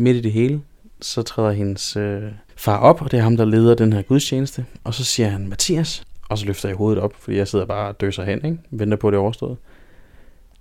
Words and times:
midt 0.00 0.16
i 0.16 0.20
det 0.20 0.32
hele, 0.32 0.60
så 1.00 1.22
træder 1.22 1.52
hendes 1.52 1.96
øh, 1.96 2.22
far 2.56 2.78
op, 2.78 3.02
og 3.02 3.10
det 3.10 3.18
er 3.18 3.22
ham, 3.22 3.36
der 3.36 3.44
leder 3.44 3.74
den 3.74 3.92
her 3.92 4.02
gudstjeneste. 4.02 4.64
Og 4.84 4.94
så 4.94 5.04
siger 5.04 5.28
han, 5.28 5.48
Mathias, 5.48 6.02
og 6.28 6.38
så 6.38 6.46
løfter 6.46 6.68
jeg 6.68 6.76
hovedet 6.76 7.02
op, 7.02 7.12
fordi 7.18 7.36
jeg 7.36 7.48
sidder 7.48 7.66
bare 7.66 7.88
og 7.88 8.00
døser 8.00 8.24
hen, 8.24 8.44
ikke? 8.44 8.58
venter 8.70 8.96
på, 8.96 9.08
at 9.08 9.12
det 9.12 9.18
er 9.18 9.22
overstået. 9.22 9.56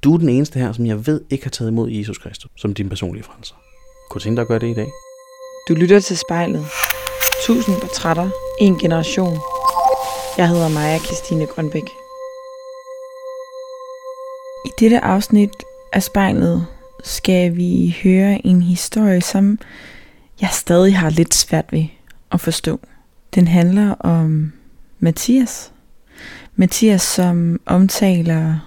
Du 0.04 0.13
er 0.13 0.17
den 0.17 0.29
eneste 0.29 0.60
her, 0.60 0.71
som 0.71 0.86
jeg 0.86 1.07
ved 1.07 1.21
ikke 1.29 1.46
har 1.46 1.49
taget 1.49 1.71
imod 1.71 1.89
Jesus 1.89 2.17
Kristus 2.17 2.52
som 2.55 2.73
din 2.73 2.89
personlige 2.89 3.23
frelser. 3.23 3.55
Kunne 4.10 4.20
du 4.20 4.23
tænke 4.23 4.36
dig 4.36 4.41
at 4.41 4.47
gøre 4.47 4.60
det 4.60 4.71
i 4.71 4.73
dag? 4.73 4.88
Du 5.69 5.74
lytter 5.74 5.99
til 5.99 6.17
spejlet. 6.17 6.65
Tusind 7.46 7.76
portrætter. 7.81 8.29
En 8.60 8.76
generation. 8.76 9.37
Jeg 10.37 10.49
hedder 10.49 10.69
Maja 10.69 10.97
Christine 10.97 11.46
Grønbæk. 11.46 11.90
I 14.65 14.69
dette 14.79 14.99
afsnit 14.99 15.49
af 15.94 16.03
spejlet 16.03 16.66
skal 17.04 17.55
vi 17.55 17.98
høre 18.04 18.45
en 18.45 18.62
historie, 18.62 19.22
som 19.22 19.59
jeg 20.41 20.50
stadig 20.52 20.98
har 20.98 21.09
lidt 21.09 21.34
svært 21.34 21.66
ved 21.72 21.86
at 22.32 22.42
forstå. 22.42 22.80
Den 23.36 23.48
handler 23.48 23.92
om 23.92 24.54
Mathias. 25.00 25.72
Mathias, 26.56 27.02
som 27.02 27.62
omtaler 27.66 28.59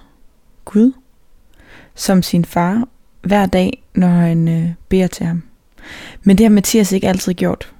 Gud 0.65 0.93
som 1.95 2.23
sin 2.23 2.45
far 2.45 2.87
hver 3.21 3.45
dag, 3.45 3.83
når 3.95 4.07
han 4.07 4.47
øh, 4.47 4.69
beder 4.89 5.07
til 5.07 5.25
ham. 5.25 5.43
Men 6.23 6.37
det 6.37 6.43
har 6.43 6.51
Mathias 6.51 6.91
ikke 6.91 7.07
altid 7.07 7.33
gjort. 7.33 7.73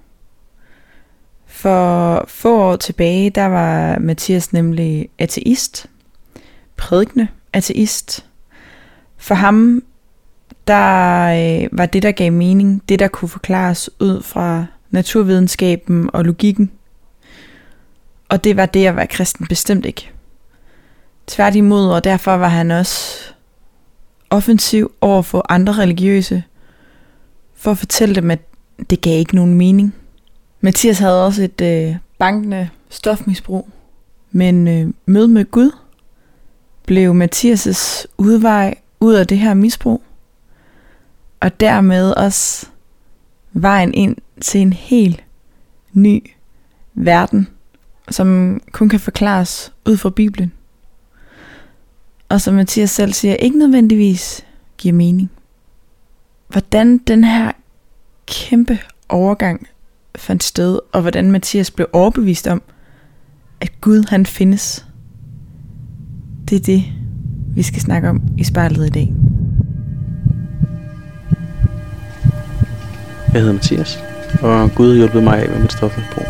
For 1.46 2.26
få 2.28 2.62
år 2.62 2.76
tilbage, 2.76 3.30
der 3.30 3.46
var 3.46 4.00
Mathias 4.00 4.54
nemlig 4.54 5.10
ateist, 5.18 5.88
prædikende 6.78 7.28
ateist. 7.54 8.26
For 9.18 9.36
ham, 9.36 9.84
der 10.68 11.26
øh, 11.64 11.70
var 11.72 11.86
det, 11.86 12.04
der 12.04 12.12
gav 12.12 12.32
mening, 12.32 12.82
det, 12.90 13.00
der 13.00 13.08
kunne 13.08 13.30
forklares 13.30 13.90
ud 14.00 14.22
fra 14.22 14.66
naturvidenskaben 14.92 16.10
og 16.14 16.26
logikken. 16.26 16.72
Og 18.30 18.44
det 18.44 18.58
var 18.58 18.66
det 18.66 18.86
at 18.86 18.96
være 18.96 19.08
kristen 19.08 19.48
bestemt 19.48 19.86
ikke. 19.86 20.12
Tværtimod, 21.28 21.90
og 21.90 22.04
derfor 22.04 22.32
var 22.32 22.48
han 22.48 22.72
også 22.72 23.20
offensiv 24.30 24.92
over 25.02 25.22
for 25.22 25.46
andre 25.50 25.74
religiøse, 25.74 26.44
for 27.56 27.72
at 27.72 27.78
fortælle 27.78 28.16
dem, 28.16 28.32
at 28.32 28.40
det 28.90 29.02
gav 29.02 29.20
ikke 29.20 29.36
nogen 29.36 29.54
mening. 29.54 29.96
Mathias 30.62 31.00
havde 31.00 31.26
også 31.26 31.44
et 31.44 31.62
øh, 31.62 31.96
bankende 32.20 32.70
stofmisbrug, 32.90 33.70
men 34.32 34.68
øh, 34.68 34.94
mødet 35.06 35.30
med 35.30 35.52
Gud 35.52 35.72
blev 36.86 37.24
Mathias' 37.24 38.06
udvej 38.18 38.76
ud 39.00 39.14
af 39.14 39.28
det 39.28 39.38
her 39.38 39.54
misbrug, 39.54 40.04
og 41.44 41.60
dermed 41.60 42.12
også 42.12 42.68
vejen 43.54 43.94
ind 43.94 44.16
til 44.42 44.62
en 44.62 44.74
helt 44.74 45.24
ny 45.94 46.32
verden, 46.94 47.48
som 48.10 48.60
kun 48.72 48.90
kan 48.90 49.00
forklares 49.00 49.74
ud 49.86 49.98
fra 49.98 50.10
Bibelen. 50.10 50.52
Og 52.30 52.42
som 52.42 52.54
Mathias 52.54 52.92
selv 52.92 53.14
siger, 53.14 53.36
ikke 53.36 53.58
nødvendigvis 53.58 54.46
giver 54.78 54.94
mening. 54.94 55.32
Hvordan 56.48 56.98
den 56.98 57.24
her 57.24 57.52
kæmpe 58.26 58.80
overgang 59.10 59.68
fandt 60.16 60.44
sted, 60.44 60.80
og 60.92 61.02
hvordan 61.02 61.32
Mathias 61.32 61.72
blev 61.72 61.88
overbevist 61.94 62.48
om, 62.48 62.62
at 63.62 63.82
Gud 63.82 64.10
han 64.10 64.26
findes. 64.26 64.86
Det 66.50 66.56
er 66.56 66.64
det, 66.64 66.84
vi 67.56 67.62
skal 67.64 67.82
snakke 67.82 68.10
om 68.10 68.22
i 68.38 68.44
spejlet 68.44 68.86
i 68.86 68.90
dag. 68.90 69.33
Jeg 73.34 73.42
hedder 73.42 73.54
Mathias, 73.54 74.00
og 74.42 74.72
Gud 74.76 74.90
har 74.90 74.96
hjulpet 74.96 75.24
mig 75.24 75.40
af 75.44 75.50
med 75.50 75.60
mit 75.60 75.72
stofmisbrug. 75.72 76.26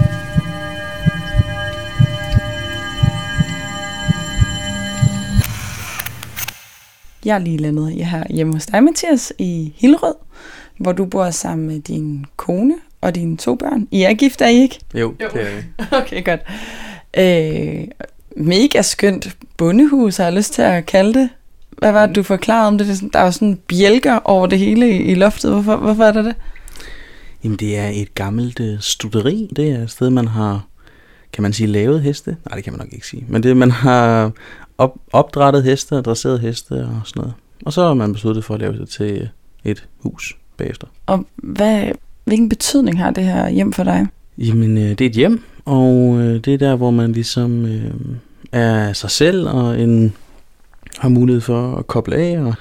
Jeg 7.25 7.35
er 7.35 7.39
lige 7.39 7.57
landet 7.57 7.97
jeg 7.97 8.09
her 8.09 8.23
hjemme 8.29 8.53
hos 8.53 8.65
dig, 8.65 8.83
Mathias, 8.83 9.33
i 9.37 9.73
Hillerød, 9.75 10.15
hvor 10.77 10.91
du 10.91 11.05
bor 11.05 11.29
sammen 11.29 11.67
med 11.67 11.79
din 11.79 12.25
kone 12.37 12.75
og 13.01 13.15
dine 13.15 13.37
to 13.37 13.55
børn. 13.55 13.87
I 13.91 14.01
er 14.01 14.13
gift, 14.13 14.41
er 14.41 14.47
I 14.47 14.61
ikke? 14.61 14.79
Jo, 14.93 14.99
jo. 14.99 15.27
det 15.33 15.41
er 15.41 15.55
vi. 15.55 15.63
okay, 16.01 16.25
godt. 16.25 16.41
Øh, 17.17 17.87
mega 18.37 18.81
skønt 18.81 19.37
bondehus, 19.57 20.17
har 20.17 20.23
jeg 20.23 20.33
lyst 20.33 20.53
til 20.53 20.61
at 20.61 20.85
kalde 20.85 21.19
det. 21.19 21.29
Hvad 21.77 21.91
var 21.91 22.05
det, 22.05 22.15
du 22.15 22.23
forklarede 22.23 22.67
om 22.67 22.77
det? 22.77 23.13
Der 23.13 23.19
er 23.19 23.25
jo 23.25 23.31
sådan 23.31 23.59
bjælker 23.67 24.19
over 24.23 24.47
det 24.47 24.59
hele 24.59 24.97
i 24.99 25.15
loftet. 25.15 25.51
Hvorfor, 25.51 25.75
hvorfor 25.75 26.03
er 26.03 26.11
der 26.11 26.21
det? 26.21 26.35
Jamen, 27.43 27.57
det 27.57 27.77
er 27.77 27.87
et 27.87 28.15
gammelt 28.15 28.59
øh, 28.59 28.79
studeri. 28.79 29.49
Det 29.55 29.71
er 29.71 29.83
et 29.83 29.91
sted, 29.91 30.09
man 30.09 30.27
har, 30.27 30.65
kan 31.33 31.41
man 31.41 31.53
sige, 31.53 31.67
lavet 31.67 32.01
heste? 32.01 32.37
Nej, 32.49 32.55
det 32.55 32.63
kan 32.63 32.73
man 32.73 32.79
nok 32.79 32.93
ikke 32.93 33.07
sige. 33.07 33.25
Men 33.27 33.43
det, 33.43 33.57
man 33.57 33.71
har 33.71 34.31
op, 34.77 34.95
opdrettet 35.13 35.63
heste, 35.63 35.95
dresseret 36.01 36.39
heste 36.39 36.71
og 36.71 37.01
sådan 37.05 37.19
noget. 37.19 37.33
Og 37.65 37.73
så 37.73 37.83
har 37.83 37.93
man 37.93 38.13
besluttet 38.13 38.45
for 38.45 38.53
at 38.53 38.59
lave 38.59 38.77
det 38.77 38.89
til 38.89 39.29
et 39.63 39.87
hus 39.99 40.37
bagefter. 40.57 40.87
Og 41.05 41.25
hvad, 41.35 41.83
hvilken 42.25 42.49
betydning 42.49 42.97
har 42.99 43.11
det 43.11 43.23
her 43.23 43.49
hjem 43.49 43.73
for 43.73 43.83
dig? 43.83 44.07
Jamen, 44.37 44.77
øh, 44.77 44.89
det 44.89 45.01
er 45.01 45.05
et 45.05 45.15
hjem, 45.15 45.43
og 45.65 46.17
øh, 46.19 46.35
det 46.45 46.53
er 46.53 46.57
der, 46.57 46.75
hvor 46.75 46.91
man 46.91 47.11
ligesom 47.11 47.65
øh, 47.65 47.91
er 48.51 48.93
sig 48.93 49.11
selv 49.11 49.47
og 49.47 49.81
en, 49.81 50.13
har 50.97 51.09
mulighed 51.09 51.41
for 51.41 51.75
at 51.75 51.87
koble 51.87 52.15
af 52.15 52.39
og 52.39 52.53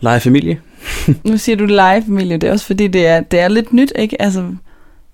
lege 0.00 0.20
familie. 0.20 0.60
nu 1.24 1.36
siger 1.36 1.56
du 1.56 1.64
lege 1.64 2.02
familie, 2.02 2.36
det 2.36 2.48
er 2.48 2.52
også 2.52 2.66
fordi, 2.66 2.86
det 2.86 3.06
er, 3.06 3.20
det 3.20 3.40
er 3.40 3.48
lidt 3.48 3.72
nyt, 3.72 3.92
ikke? 3.96 4.22
Altså, 4.22 4.44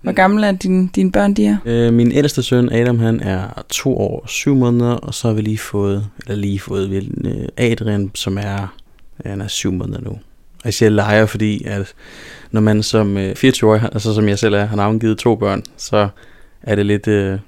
hvor 0.03 0.12
gamle 0.12 0.47
er 0.47 0.53
dine, 0.53 0.88
dine 0.94 1.12
børn, 1.12 1.34
de 1.34 1.47
er? 1.47 1.56
Øh, 1.65 1.93
min 1.93 2.12
ældste 2.12 2.43
søn, 2.43 2.72
Adam, 2.72 2.99
han 2.99 3.21
er 3.21 3.65
to 3.71 3.97
år 3.99 4.21
og 4.21 4.28
syv 4.28 4.55
måneder, 4.55 4.91
og 4.91 5.15
så 5.15 5.28
har 5.28 5.34
vi 5.34 5.41
lige 5.41 5.59
fået, 5.59 6.06
eller 6.26 6.37
lige 6.37 6.60
fået, 6.60 7.10
øh, 7.25 7.32
Adrian, 7.56 8.10
som 8.15 8.38
er, 8.38 8.75
han 9.26 9.41
er 9.41 9.49
syv 9.49 9.72
måneder 9.72 10.00
nu. 10.00 10.10
Og 10.10 10.65
jeg 10.65 10.75
siger 10.75 10.91
leger, 10.91 11.26
fordi 11.26 11.65
at 11.65 11.93
når 12.50 12.60
man 12.60 12.82
som 12.82 13.16
24-årig, 13.16 13.82
øh, 13.82 13.84
altså 13.84 14.15
som 14.15 14.28
jeg 14.28 14.38
selv 14.38 14.55
er, 14.55 14.65
har 14.65 14.76
navngivet 14.76 15.19
to 15.19 15.34
børn, 15.34 15.62
så 15.76 16.09
er 16.62 16.75
det 16.75 16.87
lidt, 16.87 17.09
øh, 17.09 17.38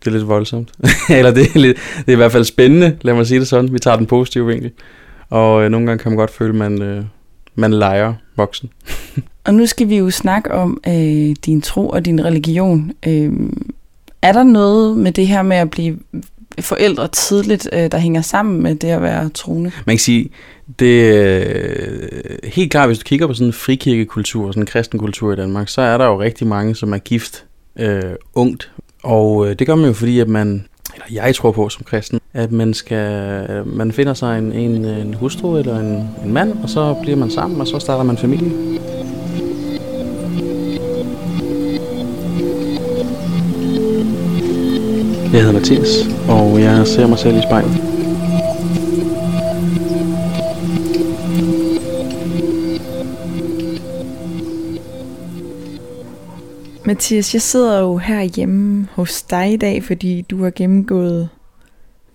det 0.00 0.06
er 0.06 0.10
lidt 0.10 0.28
voldsomt. 0.28 0.72
Eller 1.10 1.30
det 1.30 1.42
er, 1.54 1.58
lidt, 1.58 1.76
det 1.98 2.08
er 2.08 2.12
i 2.12 2.16
hvert 2.16 2.32
fald 2.32 2.44
spændende, 2.44 2.96
lad 3.02 3.14
mig 3.14 3.26
sige 3.26 3.40
det 3.40 3.48
sådan. 3.48 3.72
Vi 3.72 3.78
tager 3.78 3.96
den 3.96 4.06
positive 4.06 4.46
vinkel. 4.46 4.70
Og 5.30 5.64
øh, 5.64 5.70
nogle 5.70 5.86
gange 5.86 6.02
kan 6.02 6.12
man 6.12 6.16
godt 6.16 6.30
føle, 6.30 6.48
at 6.48 6.54
man, 6.54 6.82
øh, 6.82 7.04
man 7.54 7.72
leger 7.72 8.14
voksen. 8.36 8.70
og 9.44 9.54
nu 9.54 9.66
skal 9.66 9.88
vi 9.88 9.96
jo 9.96 10.10
snakke 10.10 10.52
om 10.52 10.80
øh, 10.88 11.36
din 11.46 11.60
tro 11.60 11.88
og 11.88 12.04
din 12.04 12.24
religion. 12.24 12.92
Øh, 13.06 13.32
er 14.22 14.32
der 14.32 14.42
noget 14.42 14.96
med 14.96 15.12
det 15.12 15.26
her 15.26 15.42
med 15.42 15.56
at 15.56 15.70
blive 15.70 15.98
forældre 16.60 17.08
tidligt, 17.08 17.68
øh, 17.72 17.92
der 17.92 17.98
hænger 17.98 18.22
sammen 18.22 18.62
med 18.62 18.74
det 18.74 18.88
at 18.88 19.02
være 19.02 19.28
troende? 19.28 19.70
Man 19.86 19.96
kan 19.96 20.00
sige, 20.00 20.30
det 20.78 21.10
er 21.10 22.48
helt 22.48 22.70
klart, 22.70 22.88
hvis 22.88 22.98
du 22.98 23.04
kigger 23.04 23.26
på 23.26 23.34
sådan 23.34 23.46
en 23.46 23.52
frikirkekultur, 23.52 24.50
sådan 24.50 24.62
en 24.62 24.66
kristen 24.66 24.98
kultur 24.98 25.32
i 25.32 25.36
Danmark, 25.36 25.68
så 25.68 25.80
er 25.80 25.98
der 25.98 26.04
jo 26.04 26.20
rigtig 26.20 26.46
mange, 26.46 26.74
som 26.74 26.92
er 26.92 26.98
gift 26.98 27.44
øh, 27.78 28.02
ungt. 28.34 28.70
Og 29.02 29.48
øh, 29.48 29.58
det 29.58 29.66
gør 29.66 29.74
man 29.74 29.86
jo 29.86 29.92
fordi, 29.92 30.20
at 30.20 30.28
man, 30.28 30.66
eller 30.94 31.06
jeg 31.10 31.34
tror 31.34 31.52
på 31.52 31.68
som 31.68 31.84
kristen, 31.84 32.20
at 32.34 32.52
man 32.52 32.74
skal, 32.74 33.62
man 33.66 33.92
finder 33.92 34.14
sig 34.14 34.38
en, 34.38 34.52
en, 34.52 34.84
en 34.84 35.14
hustru 35.14 35.58
eller 35.58 35.78
en, 35.78 36.08
en 36.24 36.32
mand, 36.32 36.52
og 36.62 36.68
så 36.68 36.94
bliver 37.02 37.16
man 37.16 37.30
sammen, 37.30 37.60
og 37.60 37.66
så 37.66 37.78
starter 37.78 38.04
man 38.04 38.16
familie. 38.16 38.50
Jeg 45.32 45.42
hedder 45.42 45.52
Mathias, 45.52 46.08
og 46.28 46.60
jeg 46.60 46.86
ser 46.86 47.06
mig 47.06 47.18
selv 47.18 47.36
i 47.36 47.42
spejlet. 47.42 47.94
Mathias, 56.86 57.34
jeg 57.34 57.42
sidder 57.42 57.80
jo 57.80 57.96
her 57.96 58.22
hjemme 58.22 58.88
hos 58.92 59.22
dig 59.22 59.52
i 59.52 59.56
dag, 59.56 59.84
fordi 59.84 60.22
du 60.30 60.42
har 60.42 60.50
gennemgået 60.50 61.28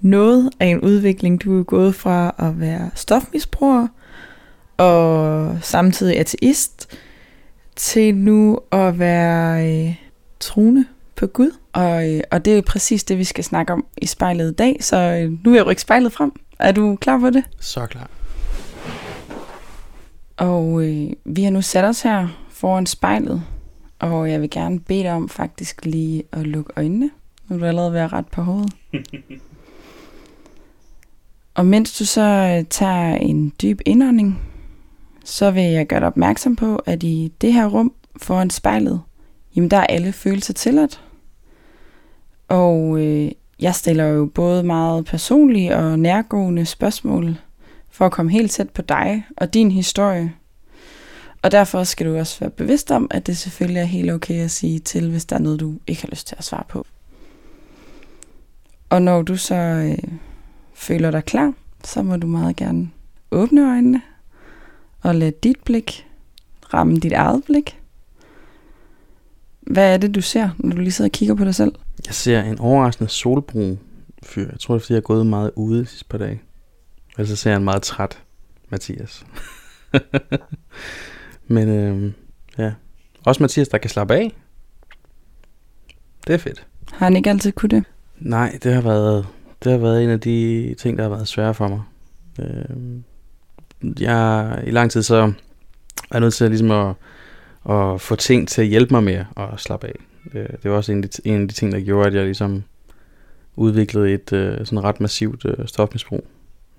noget 0.01 0.49
af 0.59 0.65
en 0.65 0.79
udvikling. 0.79 1.43
Du 1.43 1.59
er 1.59 1.63
gået 1.63 1.95
fra 1.95 2.35
at 2.37 2.59
være 2.59 2.89
stofmisbruger 2.95 3.87
og 4.77 5.57
samtidig 5.61 6.19
ateist 6.19 6.97
til 7.75 8.15
nu 8.15 8.59
at 8.71 8.99
være 8.99 9.69
øh, 9.69 9.95
troende 10.39 10.85
på 11.15 11.27
Gud. 11.27 11.51
Og, 11.73 12.15
øh, 12.15 12.21
og 12.31 12.45
det 12.45 12.57
er 12.57 12.61
præcis 12.61 13.03
det, 13.03 13.17
vi 13.17 13.23
skal 13.23 13.43
snakke 13.43 13.73
om 13.73 13.85
i 13.97 14.05
spejlet 14.05 14.51
i 14.51 14.55
dag. 14.55 14.77
Så 14.79 14.97
øh, 14.97 15.45
nu 15.45 15.51
er 15.51 15.55
jeg 15.55 15.65
rykke 15.65 15.81
spejlet 15.81 16.13
frem. 16.13 16.31
Er 16.59 16.71
du 16.71 16.95
klar 16.95 17.19
på 17.19 17.29
det? 17.29 17.43
Så 17.59 17.85
klar. 17.85 18.09
Og 20.37 20.83
øh, 20.83 21.09
vi 21.25 21.43
har 21.43 21.51
nu 21.51 21.61
sat 21.61 21.85
os 21.85 22.01
her 22.01 22.27
foran 22.49 22.85
spejlet. 22.85 23.43
Og 23.99 24.31
jeg 24.31 24.41
vil 24.41 24.49
gerne 24.49 24.79
bede 24.79 25.03
dig 25.03 25.11
om 25.11 25.29
faktisk 25.29 25.85
lige 25.85 26.23
at 26.31 26.47
lukke 26.47 26.71
øjnene. 26.75 27.09
Nu 27.47 27.55
er 27.55 27.59
du 27.59 27.65
allerede 27.65 27.93
ved 27.93 27.99
at 27.99 28.13
ret 28.13 28.27
på 28.27 28.41
hovedet. 28.41 28.73
Og 31.59 31.65
mens 31.65 31.97
du 31.97 32.05
så 32.05 32.21
øh, 32.21 32.65
tager 32.69 33.15
en 33.15 33.53
dyb 33.61 33.81
indånding, 33.85 34.41
så 35.25 35.51
vil 35.51 35.63
jeg 35.63 35.87
gøre 35.87 35.99
dig 35.99 36.07
opmærksom 36.07 36.55
på, 36.55 36.75
at 36.75 37.03
i 37.03 37.31
det 37.41 37.53
her 37.53 37.67
rum 37.67 37.93
foran 38.17 38.49
spejlet, 38.49 39.01
jamen 39.55 39.71
der 39.71 39.77
er 39.77 39.85
alle 39.85 40.11
følelser 40.11 40.53
tilladt. 40.53 41.01
Og 42.47 42.99
øh, 42.99 43.31
jeg 43.59 43.75
stiller 43.75 44.03
jo 44.03 44.25
både 44.25 44.63
meget 44.63 45.05
personlige 45.05 45.75
og 45.77 45.99
nærgående 45.99 46.65
spørgsmål 46.65 47.37
for 47.89 48.05
at 48.05 48.11
komme 48.11 48.31
helt 48.31 48.51
tæt 48.51 48.69
på 48.69 48.81
dig 48.81 49.25
og 49.37 49.53
din 49.53 49.71
historie. 49.71 50.33
Og 51.41 51.51
derfor 51.51 51.83
skal 51.83 52.05
du 52.05 52.17
også 52.17 52.39
være 52.39 52.49
bevidst 52.49 52.91
om, 52.91 53.07
at 53.11 53.27
det 53.27 53.37
selvfølgelig 53.37 53.81
er 53.81 53.85
helt 53.85 54.11
okay 54.11 54.43
at 54.43 54.51
sige 54.51 54.79
til, 54.79 55.09
hvis 55.09 55.25
der 55.25 55.35
er 55.35 55.39
noget, 55.39 55.59
du 55.59 55.73
ikke 55.87 56.01
har 56.01 56.09
lyst 56.09 56.27
til 56.27 56.35
at 56.37 56.43
svare 56.43 56.63
på. 56.67 56.85
Og 58.89 59.01
når 59.01 59.21
du 59.21 59.37
så 59.37 59.55
øh, 59.55 60.13
føler 60.79 61.11
dig 61.11 61.25
klar, 61.25 61.53
så 61.83 62.03
må 62.03 62.17
du 62.17 62.27
meget 62.27 62.55
gerne 62.55 62.91
åbne 63.31 63.71
øjnene 63.71 64.01
og 65.01 65.15
lade 65.15 65.31
dit 65.43 65.57
blik 65.65 66.07
ramme 66.73 66.97
dit 66.97 67.13
eget 67.13 67.43
blik. 67.45 67.79
Hvad 69.61 69.93
er 69.93 69.97
det, 69.97 70.15
du 70.15 70.21
ser, 70.21 70.49
når 70.57 70.75
du 70.75 70.81
lige 70.81 70.91
sidder 70.91 71.09
og 71.09 71.11
kigger 71.11 71.35
på 71.35 71.43
dig 71.43 71.55
selv? 71.55 71.75
Jeg 72.05 72.13
ser 72.13 72.41
en 72.41 72.59
overraskende 72.59 73.09
solbrun 73.09 73.79
fyr. 74.23 74.47
Jeg 74.51 74.59
tror, 74.59 74.73
det 74.73 74.81
er, 74.81 74.83
fordi 74.83 74.93
jeg 74.93 74.97
er 74.97 75.01
gået 75.01 75.25
meget 75.25 75.51
ude 75.55 75.79
de 75.79 75.85
sidste 75.85 76.05
par 76.05 76.17
dage. 76.17 76.41
Og 77.17 77.27
så 77.27 77.35
ser 77.35 77.49
jeg 77.51 77.57
en 77.57 77.63
meget 77.63 77.81
træt 77.81 78.23
Mathias. 78.69 79.25
Men 81.47 81.69
øh, 81.69 82.13
ja, 82.57 82.73
også 83.25 83.43
Mathias, 83.43 83.67
der 83.67 83.77
kan 83.77 83.89
slappe 83.89 84.15
af. 84.15 84.35
Det 86.27 86.33
er 86.33 86.37
fedt. 86.37 86.67
Har 86.91 87.05
han 87.05 87.15
ikke 87.15 87.29
altid 87.29 87.51
kunne 87.51 87.69
det? 87.69 87.83
Nej, 88.19 88.59
det 88.63 88.73
har 88.73 88.81
været, 88.81 89.27
det 89.63 89.71
har 89.71 89.79
været 89.79 90.03
en 90.03 90.09
af 90.09 90.19
de 90.19 90.75
ting, 90.77 90.97
der 90.97 91.03
har 91.03 91.09
været 91.09 91.27
svære 91.27 91.53
for 91.53 91.67
mig. 91.67 91.81
Øh, 92.39 93.01
jeg, 94.01 94.63
I 94.67 94.71
lang 94.71 94.91
tid 94.91 95.03
så 95.03 95.15
er 95.15 95.31
jeg 96.11 96.21
nødt 96.21 96.33
til 96.33 96.49
ligesom 96.49 96.71
at, 96.71 96.95
at 97.69 98.01
få 98.01 98.15
ting 98.15 98.47
til 98.47 98.61
at 98.61 98.67
hjælpe 98.67 98.93
mig 98.93 99.03
med 99.03 99.25
at 99.37 99.47
slappe 99.57 99.87
af. 99.87 99.93
Det, 100.33 100.47
det 100.63 100.71
var 100.71 100.77
også 100.77 100.91
en 100.91 101.03
af, 101.03 101.09
de, 101.09 101.21
en 101.27 101.41
af 101.41 101.47
de 101.47 101.53
ting, 101.53 101.71
der 101.71 101.79
gjorde, 101.79 102.07
at 102.07 102.13
jeg 102.13 102.25
ligesom 102.25 102.63
udviklede 103.55 104.13
et 104.13 104.33
øh, 104.33 104.65
sådan 104.65 104.83
ret 104.83 105.01
massivt 105.01 105.45
øh, 105.45 105.67
stofmisbrug. 105.67 106.27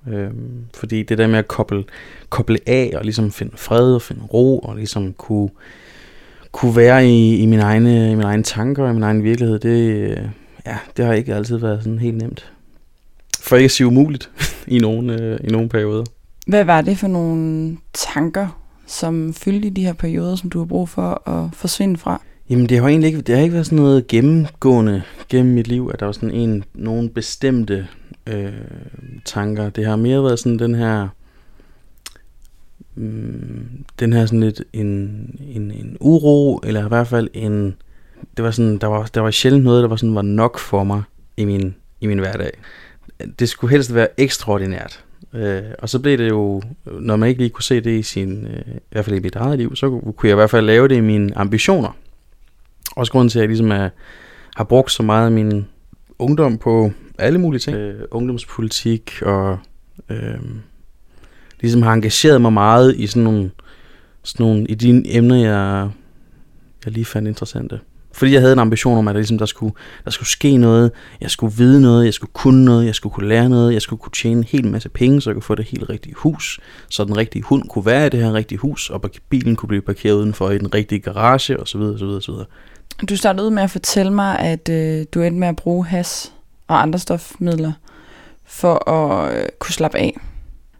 Øh, 0.09 0.31
fordi 0.75 1.03
det 1.03 1.19
der 1.19 1.27
med 1.27 1.39
at 1.39 1.49
koble, 1.49 1.85
koble 2.29 2.59
af 2.67 2.93
og 2.95 3.03
ligesom 3.03 3.33
finde 3.33 3.57
fred 3.57 3.95
og 3.95 4.03
finde 4.03 4.23
ro 4.23 4.59
og 4.59 4.77
ligesom 4.77 5.13
kunne, 5.13 5.51
kunne 6.53 6.77
være 6.77 7.09
i, 7.09 7.37
i, 7.37 7.47
mine 7.47 7.63
egne, 7.63 8.13
i 8.13 8.15
mine 8.15 8.27
egne 8.27 8.43
tanker 8.43 8.85
og 8.85 8.91
i 8.91 8.93
min 8.93 9.03
egen 9.03 9.25
virkelighed, 9.25 9.59
det, 9.59 9.91
øh, 9.91 10.29
ja, 10.67 10.79
det 10.97 11.05
har 11.05 11.13
ikke 11.13 11.35
altid 11.35 11.57
været 11.57 11.83
sådan 11.83 11.99
helt 11.99 12.17
nemt. 12.17 12.53
For 13.43 13.57
ikke 13.57 13.65
at 13.65 13.71
sige 13.71 13.87
umuligt 13.87 14.31
i 14.67 14.79
nogle, 14.79 15.23
øh, 15.23 15.39
i 15.45 15.47
nogle 15.47 15.69
perioder. 15.69 16.05
Hvad 16.47 16.65
var 16.65 16.81
det 16.81 16.99
for 16.99 17.09
nogle 17.09 17.77
tanker, 17.95 18.61
som 18.87 19.35
fyldte 19.35 19.67
i 19.67 19.71
de 19.71 19.85
her 19.85 19.93
perioder, 19.93 20.37
som 20.37 20.51
du 20.51 20.59
har 20.59 20.67
brug 20.67 20.89
for 20.89 21.29
at 21.29 21.55
forsvinde 21.55 21.97
fra? 21.97 22.23
Jamen 22.51 22.69
det 22.69 22.79
har 22.79 22.89
egentlig 22.89 23.09
ikke, 23.09 23.21
det 23.21 23.35
har 23.35 23.43
ikke 23.43 23.53
været 23.53 23.67
sådan 23.67 23.79
noget 23.79 24.07
gennemgående 24.07 25.03
gennem 25.29 25.55
mit 25.55 25.69
liv, 25.69 25.91
at 25.93 26.01
der 26.01 26.07
var 26.07 26.13
sådan 26.13 26.31
en, 26.31 26.65
nogle 26.75 27.09
bestemte 27.09 27.89
øh, 28.27 28.53
tanker. 29.25 29.71
Det 29.71 29.87
har 29.87 29.97
mere 29.97 30.23
været 30.23 30.39
sådan 30.39 30.59
den 30.59 30.75
her, 30.75 31.09
mm, 32.95 33.85
den 34.01 34.13
her 34.13 34.27
sådan 34.27 34.41
lidt 34.41 34.63
en, 34.73 34.87
en, 35.55 35.71
en 35.71 35.97
uro, 36.01 36.61
eller 36.65 36.85
i 36.85 36.89
hvert 36.89 37.09
fald 37.09 37.29
en, 37.33 37.77
det 38.37 38.45
var 38.45 38.51
sådan, 38.51 38.79
der 38.79 38.87
var, 38.87 39.11
der 39.15 39.21
var 39.21 39.31
sjældent 39.31 39.65
noget, 39.65 39.83
der 39.83 39.89
var 39.89 39.97
sådan 39.97 40.15
var 40.15 40.23
nok 40.23 40.59
for 40.59 40.85
mig 40.85 41.03
i 41.37 41.45
min, 41.45 41.75
i 42.01 42.07
min 42.07 42.19
hverdag. 42.19 42.51
Det 43.39 43.49
skulle 43.49 43.71
helst 43.71 43.95
være 43.95 44.09
ekstraordinært. 44.17 45.05
Øh, 45.35 45.63
og 45.79 45.89
så 45.89 45.99
blev 45.99 46.19
det 46.19 46.29
jo, 46.29 46.63
når 46.85 47.17
man 47.17 47.29
ikke 47.29 47.41
lige 47.41 47.51
kunne 47.51 47.63
se 47.63 47.81
det 47.81 47.99
i 47.99 48.03
sin, 48.03 48.47
øh, 48.47 48.75
i 48.77 48.81
hvert 48.91 49.05
fald 49.05 49.17
i 49.17 49.21
mit 49.21 49.37
eget 49.37 49.59
liv, 49.59 49.77
så 49.77 49.91
kunne 49.91 50.29
jeg 50.29 50.35
i 50.35 50.35
hvert 50.35 50.51
fald 50.51 50.67
lave 50.67 50.89
det 50.89 50.97
i 50.97 51.01
mine 51.01 51.39
ambitioner. 51.39 51.97
Også 52.97 53.13
grunden 53.13 53.29
til, 53.29 53.39
at 53.39 53.41
jeg 53.41 53.49
ligesom 53.49 53.71
er, 53.71 53.89
har 54.57 54.65
brugt 54.65 54.93
så 54.93 55.03
meget 55.03 55.27
af 55.27 55.33
min 55.33 55.67
ungdom 56.19 56.59
på 56.59 56.93
alle 57.19 57.39
mulige 57.39 57.61
ting. 57.61 57.77
Øh, 57.77 58.05
ungdomspolitik 58.11 59.23
og 59.23 59.59
øh, 60.09 60.41
ligesom 61.61 61.83
har 61.83 61.93
engageret 61.93 62.41
mig 62.41 62.53
meget 62.53 62.97
i 62.97 63.07
sådan 63.07 63.23
nogle, 63.23 63.51
sådan 64.23 64.47
nogle 64.47 64.67
i 64.67 64.75
de 64.75 65.17
emner, 65.17 65.37
jeg, 65.37 65.91
jeg 66.85 66.93
lige 66.93 67.05
fandt 67.05 67.29
interessante. 67.29 67.81
Fordi 68.21 68.33
jeg 68.33 68.41
havde 68.41 68.53
en 68.53 68.59
ambition 68.59 68.99
om, 68.99 69.09
at 69.09 69.15
der, 69.15 69.21
ligesom, 69.21 69.39
der, 69.39 69.47
skulle, 69.47 69.75
der 70.05 70.11
skulle 70.11 70.29
ske 70.29 70.57
noget, 70.57 70.91
jeg 71.21 71.31
skulle 71.31 71.57
vide 71.57 71.81
noget, 71.81 72.05
jeg 72.05 72.15
skulle 72.15 72.31
kunne 72.33 72.65
noget, 72.65 72.87
jeg 72.87 72.95
skulle 72.95 73.13
kunne 73.13 73.29
lære 73.29 73.49
noget, 73.49 73.73
jeg 73.73 73.83
skulle 73.83 74.01
kunne 74.01 74.13
tjene 74.13 74.39
en 74.39 74.45
hel 74.45 74.67
masse 74.67 74.89
penge, 74.89 75.21
så 75.21 75.31
jeg 75.31 75.35
kunne 75.35 75.43
få 75.43 75.55
det 75.55 75.65
helt 75.65 75.91
rigtige 75.91 76.15
hus, 76.15 76.61
så 76.89 77.05
den 77.05 77.17
rigtige 77.17 77.43
hund 77.43 77.69
kunne 77.69 77.87
være 77.87 78.07
i 78.07 78.09
det 78.11 78.21
her 78.23 78.33
rigtige 78.33 78.59
hus, 78.59 78.91
og 78.91 79.11
bilen 79.29 79.57
kunne 79.57 79.69
blive 79.69 79.83
parkeret 79.83 80.15
udenfor 80.15 80.51
i 80.51 80.59
den 80.59 80.75
rigtige 80.75 80.99
garage, 80.99 81.61
osv. 81.61 81.81
osv., 81.81 82.05
osv. 82.05 82.35
Du 83.09 83.17
startede 83.17 83.47
ud 83.47 83.51
med 83.51 83.63
at 83.63 83.71
fortælle 83.71 84.13
mig, 84.13 84.39
at 84.39 84.69
øh, 84.69 85.07
du 85.15 85.23
endte 85.23 85.41
med 85.41 85.49
at 85.49 85.57
bruge 85.57 85.87
has 85.87 86.33
og 86.69 86.83
andre 86.83 86.99
stofmidler 86.99 87.73
for 88.45 88.91
at 88.91 89.37
øh, 89.37 89.49
kunne 89.59 89.73
slappe 89.73 89.99
af. 89.99 90.17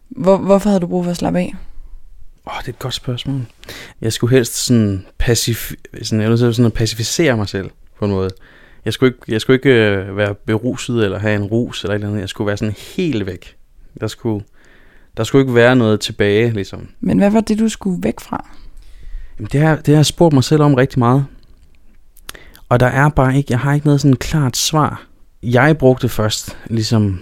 Hvor, 0.09 0.37
hvorfor 0.37 0.69
havde 0.69 0.79
du 0.79 0.87
brug 0.87 1.03
for 1.03 1.11
at 1.11 1.17
slappe 1.17 1.39
af? 1.39 1.55
Åh, 2.51 2.57
oh, 2.57 2.61
det 2.61 2.67
er 2.67 2.73
et 2.73 2.79
godt 2.79 2.93
spørgsmål. 2.93 3.45
Jeg 4.01 4.13
skulle 4.13 4.35
helst 4.35 4.65
sådan, 4.65 5.05
pacif 5.17 5.71
sådan, 6.01 6.21
jeg 6.21 6.37
sådan 6.37 6.65
at 6.65 6.73
pacificere 6.73 7.37
mig 7.37 7.49
selv 7.49 7.69
på 7.99 8.05
en 8.05 8.11
måde. 8.11 8.29
Jeg 8.85 8.93
skulle 8.93 9.13
ikke, 9.13 9.33
jeg 9.33 9.41
skulle 9.41 9.57
ikke 9.57 9.69
øh, 9.69 10.17
være 10.17 10.35
beruset 10.35 11.03
eller 11.03 11.19
have 11.19 11.35
en 11.35 11.43
rus 11.43 11.83
eller 11.83 11.93
et 11.93 11.95
eller 11.95 12.07
andet. 12.07 12.21
Jeg 12.21 12.29
skulle 12.29 12.47
være 12.47 12.57
sådan 12.57 12.75
helt 12.95 13.25
væk. 13.25 13.55
Der 13.99 14.07
skulle, 14.07 14.45
der 15.17 15.23
skulle 15.23 15.41
ikke 15.41 15.55
være 15.55 15.75
noget 15.75 15.99
tilbage, 15.99 16.51
ligesom. 16.51 16.87
Men 16.99 17.17
hvad 17.17 17.29
var 17.31 17.41
det, 17.41 17.59
du 17.59 17.69
skulle 17.69 18.03
væk 18.03 18.19
fra? 18.19 18.49
Jamen, 19.39 19.49
det 19.51 19.61
har, 19.61 19.75
det 19.75 19.87
har 19.87 19.95
jeg 19.95 20.05
spurgt 20.05 20.33
mig 20.33 20.43
selv 20.43 20.61
om 20.61 20.73
rigtig 20.73 20.99
meget. 20.99 21.25
Og 22.69 22.79
der 22.79 22.87
er 22.87 23.09
bare 23.09 23.37
ikke, 23.37 23.47
jeg 23.51 23.59
har 23.59 23.73
ikke 23.73 23.87
noget 23.87 24.01
sådan 24.01 24.15
klart 24.15 24.57
svar. 24.57 25.03
Jeg 25.43 25.77
brugte 25.77 26.09
først 26.09 26.57
ligesom 26.67 27.21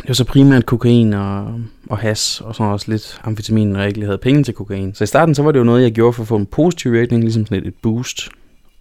det 0.00 0.08
var 0.08 0.14
så 0.14 0.24
primært 0.24 0.66
kokain 0.66 1.12
og, 1.12 1.60
og 1.90 1.98
has, 1.98 2.40
og 2.40 2.54
så 2.54 2.62
også 2.62 2.90
lidt 2.90 3.20
amfetamin, 3.24 3.68
når 3.68 3.80
jeg 3.80 3.88
ikke 3.88 4.04
havde 4.04 4.18
penge 4.18 4.44
til 4.44 4.54
kokain. 4.54 4.94
Så 4.94 5.04
i 5.04 5.06
starten, 5.06 5.34
så 5.34 5.42
var 5.42 5.52
det 5.52 5.58
jo 5.58 5.64
noget, 5.64 5.82
jeg 5.82 5.92
gjorde 5.92 6.12
for 6.12 6.22
at 6.22 6.28
få 6.28 6.36
en 6.36 6.46
positiv 6.46 6.92
virkning, 6.92 7.22
ligesom 7.22 7.46
sådan 7.46 7.58
et, 7.58 7.66
et 7.66 7.74
boost. 7.82 8.28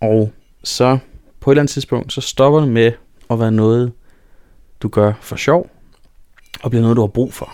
Og 0.02 0.32
så 0.64 0.98
på 1.40 1.52
et 1.52 1.54
eller 1.54 1.62
andet 1.62 1.72
tidspunkt, 1.72 2.14
så 2.14 2.22
stopper 2.22 2.60
det 2.60 2.70
med 2.70 2.92
at 3.30 3.40
være 3.40 3.52
noget, 3.52 3.92
du 4.82 4.88
gør 4.88 5.14
for 5.22 5.36
sjov, 5.36 5.70
og 6.64 6.70
bliver 6.70 6.82
noget, 6.82 6.98
du 6.98 7.02
har 7.02 7.08
brug 7.08 7.34
for. 7.34 7.54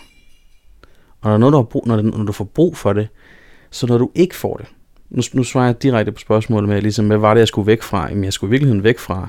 Og 1.20 1.30
når, 1.30 1.38
noget, 1.38 1.52
du 1.52 1.56
har 1.56 1.64
brug, 1.64 1.86
når, 1.86 2.02
når 2.02 2.24
du 2.24 2.32
får 2.32 2.44
brug 2.44 2.76
for 2.76 2.92
det, 2.92 3.08
så 3.70 3.86
når 3.86 3.98
du 3.98 4.10
ikke 4.14 4.36
får 4.36 4.56
det, 4.56 4.66
nu, 5.10 5.22
nu 5.32 5.44
svarer 5.44 5.66
jeg 5.66 5.82
direkte 5.82 6.12
på 6.12 6.18
spørgsmålet 6.18 6.68
med, 6.68 6.82
ligesom, 6.82 7.06
hvad 7.06 7.18
var 7.18 7.34
det, 7.34 7.38
jeg 7.38 7.48
skulle 7.48 7.66
væk 7.66 7.82
fra? 7.82 8.08
Jamen, 8.08 8.24
jeg 8.24 8.32
skulle 8.32 8.48
i 8.48 8.52
virkeligheden 8.52 8.84
væk 8.84 8.98
fra, 8.98 9.28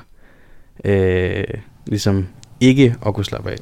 øh, 0.84 1.44
ligesom, 1.86 2.26
ikke 2.60 2.96
at 3.06 3.14
kunne 3.14 3.24
slappe 3.24 3.50
af 3.50 3.56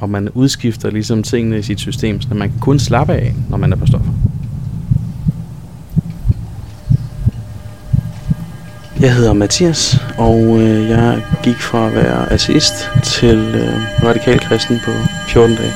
og 0.00 0.10
man 0.10 0.28
udskifter 0.28 0.90
ligesom 0.90 1.22
tingene 1.22 1.58
i 1.58 1.62
sit 1.62 1.80
system, 1.80 2.20
så 2.20 2.34
man 2.34 2.50
kan 2.50 2.58
kun 2.58 2.78
slappe 2.78 3.12
af, 3.12 3.34
når 3.50 3.56
man 3.56 3.72
er 3.72 3.76
på 3.76 3.86
stoffer. 3.86 4.12
Jeg 9.00 9.14
hedder 9.14 9.32
Mathias, 9.32 9.96
og 10.18 10.60
øh, 10.60 10.88
jeg 10.88 11.22
gik 11.44 11.56
fra 11.56 11.86
at 11.86 11.94
være 11.94 12.32
ateist 12.32 12.74
til 13.04 13.38
øh, 13.38 14.04
radikal 14.04 14.40
kristen 14.40 14.78
på 14.84 14.90
14 15.28 15.56
dage. 15.56 15.72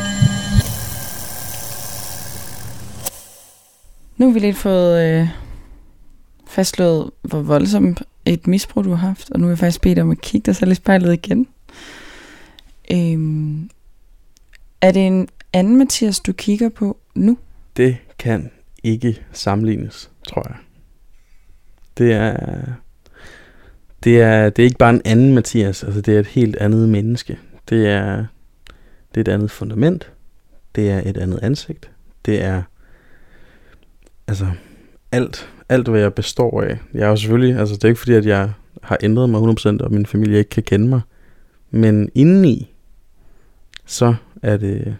Nu 4.16 4.26
har 4.26 4.32
vi 4.32 4.38
lidt 4.38 4.56
fået 4.56 5.02
øh, 5.02 5.28
fastslået, 6.46 7.10
hvor 7.22 7.42
voldsomt 7.42 8.02
et 8.24 8.46
misbrug 8.46 8.84
du 8.84 8.90
har 8.90 9.08
haft, 9.08 9.30
og 9.30 9.40
nu 9.40 9.46
er 9.46 9.50
jeg 9.50 9.58
faktisk 9.58 9.80
bedt 9.80 9.98
om 9.98 10.10
at 10.10 10.20
kigge 10.20 10.46
dig 10.46 10.56
selv 10.56 10.70
i 10.70 10.74
spejlet 10.74 11.12
igen. 11.12 11.46
Øhm, 12.92 13.70
er 14.82 14.92
det 14.92 15.06
en 15.06 15.28
anden 15.52 15.76
Mathias, 15.76 16.20
du 16.20 16.32
kigger 16.32 16.68
på 16.68 16.96
nu? 17.14 17.38
Det 17.76 17.96
kan 18.18 18.50
ikke 18.82 19.22
sammenlignes, 19.32 20.10
tror 20.28 20.46
jeg. 20.48 20.56
Det 21.98 22.12
er, 22.12 22.36
det 24.04 24.20
er, 24.20 24.50
det 24.50 24.62
er 24.62 24.66
ikke 24.66 24.78
bare 24.78 24.90
en 24.90 25.02
anden 25.04 25.34
Mathias, 25.34 25.84
altså 25.84 26.00
det 26.00 26.14
er 26.14 26.20
et 26.20 26.26
helt 26.26 26.56
andet 26.56 26.88
menneske. 26.88 27.38
Det 27.68 27.88
er, 27.88 28.26
det 29.14 29.16
er 29.16 29.20
et 29.20 29.34
andet 29.34 29.50
fundament. 29.50 30.12
Det 30.74 30.90
er 30.90 31.02
et 31.06 31.16
andet 31.16 31.38
ansigt. 31.42 31.90
Det 32.26 32.42
er 32.42 32.62
altså 34.28 34.46
alt, 35.12 35.48
alt 35.68 35.88
hvad 35.88 36.00
jeg 36.00 36.14
består 36.14 36.62
af. 36.62 36.78
Jeg 36.94 37.02
er 37.02 37.08
jo 37.08 37.16
selvfølgelig, 37.16 37.56
altså 37.56 37.74
det 37.74 37.84
er 37.84 37.88
ikke 37.88 37.98
fordi, 37.98 38.14
at 38.14 38.26
jeg 38.26 38.50
har 38.82 38.98
ændret 39.02 39.30
mig 39.30 39.40
100%, 39.40 39.84
og 39.84 39.92
min 39.92 40.06
familie 40.06 40.38
ikke 40.38 40.50
kan 40.50 40.62
kende 40.62 40.88
mig. 40.88 41.00
Men 41.70 42.10
indeni, 42.14 42.69
så 43.90 44.14
er 44.42 44.56
det, 44.56 44.96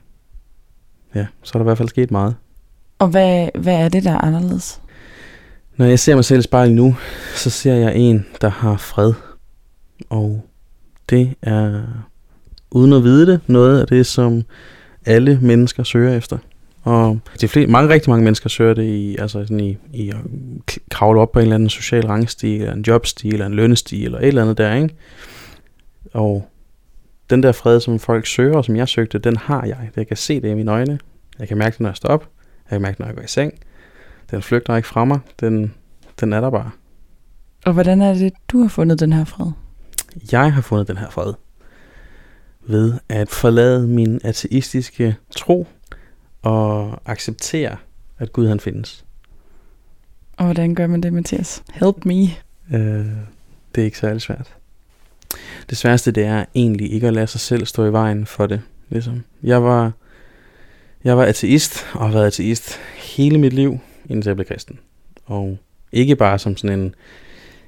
ja, 1.14 1.26
så 1.42 1.50
er 1.54 1.58
der 1.58 1.64
i 1.64 1.68
hvert 1.68 1.78
fald 1.78 1.88
sket 1.88 2.10
meget. 2.10 2.34
Og 2.98 3.08
hvad, 3.08 3.48
hvad 3.54 3.74
er 3.74 3.88
det, 3.88 4.04
der 4.04 4.10
er 4.10 4.18
anderledes? 4.18 4.80
Når 5.76 5.86
jeg 5.86 5.98
ser 5.98 6.14
mig 6.14 6.24
selv 6.24 6.38
i 6.38 6.42
spejlet 6.42 6.76
nu, 6.76 6.96
så 7.34 7.50
ser 7.50 7.74
jeg 7.74 7.96
en, 7.96 8.26
der 8.40 8.48
har 8.48 8.76
fred. 8.76 9.12
Og 10.10 10.46
det 11.10 11.34
er, 11.42 11.82
uden 12.70 12.92
at 12.92 13.02
vide 13.02 13.26
det, 13.26 13.40
noget 13.46 13.80
af 13.80 13.86
det, 13.86 14.06
som 14.06 14.42
alle 15.06 15.38
mennesker 15.42 15.82
søger 15.82 16.16
efter. 16.16 16.38
Og 16.82 17.18
de 17.40 17.48
flere, 17.48 17.66
mange, 17.66 17.90
rigtig 17.90 18.10
mange 18.10 18.24
mennesker 18.24 18.48
søger 18.48 18.74
det 18.74 18.84
i, 18.84 19.16
altså 19.16 19.42
sådan 19.42 19.60
i, 19.60 19.76
i 19.92 20.10
at 20.10 20.78
kravle 20.90 21.20
op 21.20 21.32
på 21.32 21.38
en 21.38 21.42
eller 21.42 21.54
anden 21.54 21.68
social 21.68 22.06
rangstil, 22.06 22.60
eller 22.60 22.72
en 22.72 22.84
jobstil, 22.86 23.32
eller 23.32 23.46
en 23.46 23.54
lønnestil, 23.54 24.04
eller 24.04 24.18
et 24.18 24.26
eller 24.26 24.42
andet 24.42 24.58
der, 24.58 24.74
ikke? 24.74 24.94
Og 26.12 26.49
den 27.30 27.42
der 27.42 27.52
fred, 27.52 27.80
som 27.80 27.98
folk 27.98 28.26
søger, 28.26 28.56
og 28.56 28.64
som 28.64 28.76
jeg 28.76 28.88
søgte, 28.88 29.18
den 29.18 29.36
har 29.36 29.66
jeg. 29.66 29.90
Jeg 29.96 30.06
kan 30.06 30.16
se 30.16 30.40
det 30.40 30.48
i 30.48 30.54
mine 30.54 30.70
øjne. 30.70 30.98
Jeg 31.38 31.48
kan 31.48 31.58
mærke 31.58 31.72
det, 31.72 31.80
når 31.80 31.88
jeg 31.88 31.96
står 31.96 32.08
op. 32.08 32.28
Jeg 32.70 32.76
kan 32.76 32.82
mærke 32.82 32.92
det, 32.92 32.98
når 32.98 33.06
jeg 33.06 33.16
går 33.16 33.22
i 33.22 33.28
seng. 33.28 33.52
Den 34.30 34.42
flygter 34.42 34.76
ikke 34.76 34.88
fra 34.88 35.04
mig. 35.04 35.18
Den, 35.40 35.74
den 36.20 36.32
er 36.32 36.40
der 36.40 36.50
bare. 36.50 36.70
Og 37.66 37.72
hvordan 37.72 38.02
er 38.02 38.14
det, 38.14 38.32
du 38.48 38.60
har 38.60 38.68
fundet 38.68 39.00
den 39.00 39.12
her 39.12 39.24
fred? 39.24 39.52
Jeg 40.32 40.52
har 40.52 40.60
fundet 40.60 40.88
den 40.88 40.98
her 40.98 41.10
fred 41.10 41.34
ved 42.62 42.94
at 43.08 43.28
forlade 43.28 43.86
min 43.86 44.20
ateistiske 44.24 45.16
tro 45.36 45.66
og 46.42 47.00
acceptere, 47.06 47.76
at 48.18 48.32
Gud 48.32 48.48
han 48.48 48.60
findes. 48.60 49.04
Og 50.36 50.44
hvordan 50.44 50.74
gør 50.74 50.86
man 50.86 51.00
det, 51.00 51.12
Mathias? 51.12 51.62
Help 51.72 52.04
me. 52.04 52.22
Øh, 52.72 53.06
det 53.74 53.80
er 53.80 53.84
ikke 53.84 53.98
særlig 53.98 54.22
svært. 54.22 54.59
Det 55.70 55.78
sværeste, 55.78 56.10
det 56.10 56.24
er 56.24 56.44
egentlig 56.54 56.92
ikke 56.92 57.06
at 57.06 57.12
lade 57.12 57.26
sig 57.26 57.40
selv 57.40 57.66
stå 57.66 57.84
i 57.84 57.92
vejen 57.92 58.26
for 58.26 58.46
det. 58.46 58.60
Ligesom. 58.88 59.24
Jeg 59.42 59.62
var, 59.62 59.92
jeg 61.04 61.16
var 61.16 61.24
ateist, 61.24 61.86
og 61.92 62.06
har 62.06 62.12
været 62.12 62.26
ateist 62.26 62.78
hele 62.96 63.38
mit 63.38 63.52
liv, 63.52 63.78
indtil 64.08 64.30
jeg 64.30 64.36
blev 64.36 64.46
kristen. 64.46 64.78
Og 65.26 65.58
ikke 65.92 66.16
bare 66.16 66.38
som 66.38 66.56
sådan 66.56 66.78
en, 66.78 66.94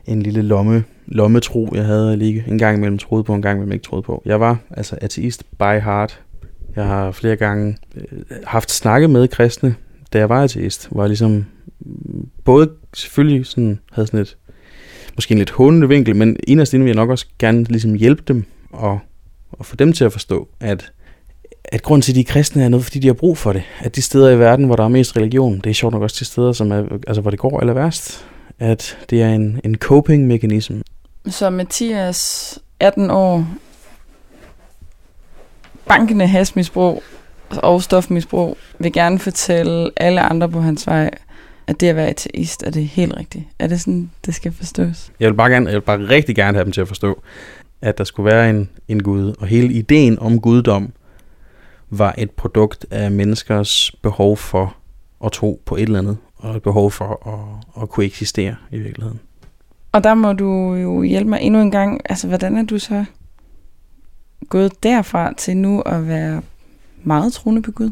en 0.07 0.23
lille 0.23 0.43
lomme, 0.43 0.85
lommetro, 1.07 1.69
jeg 1.75 1.85
havde 1.85 2.17
lige 2.17 2.45
en 2.49 2.59
gang 2.59 2.77
imellem 2.77 2.99
troede 2.99 3.25
på, 3.25 3.35
en 3.35 3.43
gang 3.43 3.57
imellem 3.57 3.73
ikke 3.73 3.85
troede 3.85 4.03
på. 4.03 4.23
Jeg 4.25 4.41
var 4.41 4.59
altså 4.71 4.99
ateist 5.01 5.45
by 5.59 5.81
heart. 5.81 6.21
Jeg 6.77 6.87
har 6.87 7.11
flere 7.11 7.37
gange 7.37 7.77
øh, 7.95 8.05
haft 8.45 8.71
snakket 8.71 9.11
med 9.11 9.29
kristne, 9.29 9.75
da 10.13 10.19
jeg 10.19 10.29
var 10.29 10.43
ateist, 10.43 10.89
hvor 10.91 11.03
jeg 11.03 11.09
ligesom 11.09 11.45
både 12.45 12.71
selvfølgelig 12.95 13.47
sådan, 13.47 13.79
havde 13.93 14.07
sådan 14.07 14.21
et, 14.21 14.37
måske 15.16 15.33
en 15.33 15.38
lidt 15.38 15.50
håndende 15.50 15.88
vinkel, 15.88 16.16
men 16.16 16.37
inderst 16.47 16.75
inde 16.75 16.85
vil 16.85 16.90
jeg 16.90 16.97
nok 16.97 17.11
også 17.11 17.26
gerne 17.38 17.64
ligesom 17.64 17.95
hjælpe 17.95 18.23
dem 18.28 18.45
og, 18.73 18.99
og 19.52 19.66
få 19.66 19.76
dem 19.76 19.92
til 19.92 20.04
at 20.04 20.12
forstå, 20.12 20.49
at 20.61 20.92
at 21.64 21.83
grunden 21.83 22.02
til, 22.02 22.12
at 22.12 22.16
de 22.16 22.21
er 22.21 22.25
kristne, 22.25 22.64
er 22.64 22.69
noget, 22.69 22.85
fordi 22.85 22.99
de 22.99 23.07
har 23.07 23.14
brug 23.14 23.38
for 23.38 23.52
det. 23.52 23.62
At 23.81 23.97
de 23.97 24.02
steder 24.02 24.31
i 24.31 24.38
verden, 24.38 24.64
hvor 24.64 24.76
der 24.76 24.85
er 24.85 24.88
mest 24.88 25.16
religion, 25.16 25.61
det 25.64 25.71
er 25.71 25.75
sjovt 25.75 25.92
nok 25.92 26.02
også 26.02 26.16
de 26.21 26.25
steder, 26.25 26.52
som 26.52 26.73
er, 26.73 26.85
altså, 27.07 27.21
hvor 27.21 27.31
det 27.31 27.38
går 27.38 27.61
eller 27.61 27.73
værst. 27.73 28.26
At 28.59 28.99
det 29.11 29.23
er 29.23 29.28
en, 29.28 29.61
en 29.64 29.75
coping-mekanisme. 29.75 30.83
Så 31.26 31.50
Mathias, 31.50 32.59
18 32.81 33.11
år, 33.11 33.47
bankende 35.87 36.26
hasmisbrug 36.26 37.02
og 37.50 37.83
stofmisbrug, 37.83 38.57
vil 38.78 38.92
gerne 38.92 39.19
fortælle 39.19 39.90
alle 39.97 40.21
andre 40.21 40.49
på 40.49 40.61
hans 40.61 40.87
vej, 40.87 41.11
at 41.66 41.81
det 41.81 41.88
at 41.88 41.97
være 41.97 42.09
ateist 42.09 42.62
er 42.62 42.71
det 42.71 42.87
helt 42.87 43.16
rigtigt. 43.16 43.45
Er 43.59 43.66
det 43.66 43.81
sådan, 43.81 44.11
det 44.26 44.35
skal 44.35 44.52
forstås? 44.52 45.12
Jeg 45.21 45.31
vil 45.31 45.37
bare, 45.37 45.50
gerne, 45.50 45.66
jeg 45.66 45.75
vil 45.75 45.81
bare 45.81 46.09
rigtig 46.09 46.37
gerne 46.37 46.57
have 46.57 46.64
dem 46.64 46.73
til 46.73 46.81
at 46.81 46.88
forstå, 46.88 47.23
at 47.83 47.99
der 47.99 48.04
skulle 48.04 48.33
være 48.33 48.50
en, 48.50 48.69
en 48.88 49.02
Gud, 49.02 49.35
og 49.38 49.47
hele 49.47 49.73
ideen 49.73 50.19
om 50.19 50.40
guddom 50.40 50.92
var 51.90 52.14
et 52.19 52.31
produkt 52.31 52.87
af 52.90 53.11
menneskers 53.11 53.92
behov 54.02 54.37
for 54.37 54.76
at 55.25 55.33
tro 55.33 55.62
på 55.64 55.76
et 55.76 55.83
eller 55.83 55.99
andet, 55.99 56.16
og 56.37 56.57
et 56.57 56.62
behov 56.62 56.90
for 56.90 57.28
at, 57.28 57.83
at 57.83 57.88
kunne 57.88 58.07
eksistere 58.07 58.57
i 58.71 58.78
virkeligheden. 58.78 59.21
Og 59.92 60.04
der 60.04 60.14
må 60.14 60.33
du 60.33 60.75
jo 60.75 61.02
hjælpe 61.02 61.31
mig 61.31 61.40
endnu 61.42 61.61
en 61.61 61.71
gang. 61.71 62.00
Altså, 62.04 62.28
hvordan 62.28 62.57
er 62.57 62.62
du 62.62 62.78
så 62.78 63.04
gået 64.49 64.83
derfra 64.83 65.33
til 65.35 65.57
nu 65.57 65.81
at 65.81 66.09
være 66.09 66.42
meget 67.02 67.33
troende 67.33 67.62
på 67.62 67.73
Gud? 67.73 67.90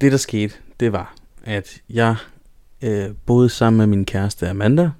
Det, 0.00 0.12
der 0.12 0.18
skete, 0.18 0.54
det 0.80 0.92
var, 0.92 1.14
at 1.46 1.82
jeg 1.90 2.16
øh, 2.82 3.08
boede 3.26 3.48
sammen 3.48 3.78
med 3.78 3.86
min 3.86 4.04
kæreste 4.04 4.48
Amanda, 4.48 4.90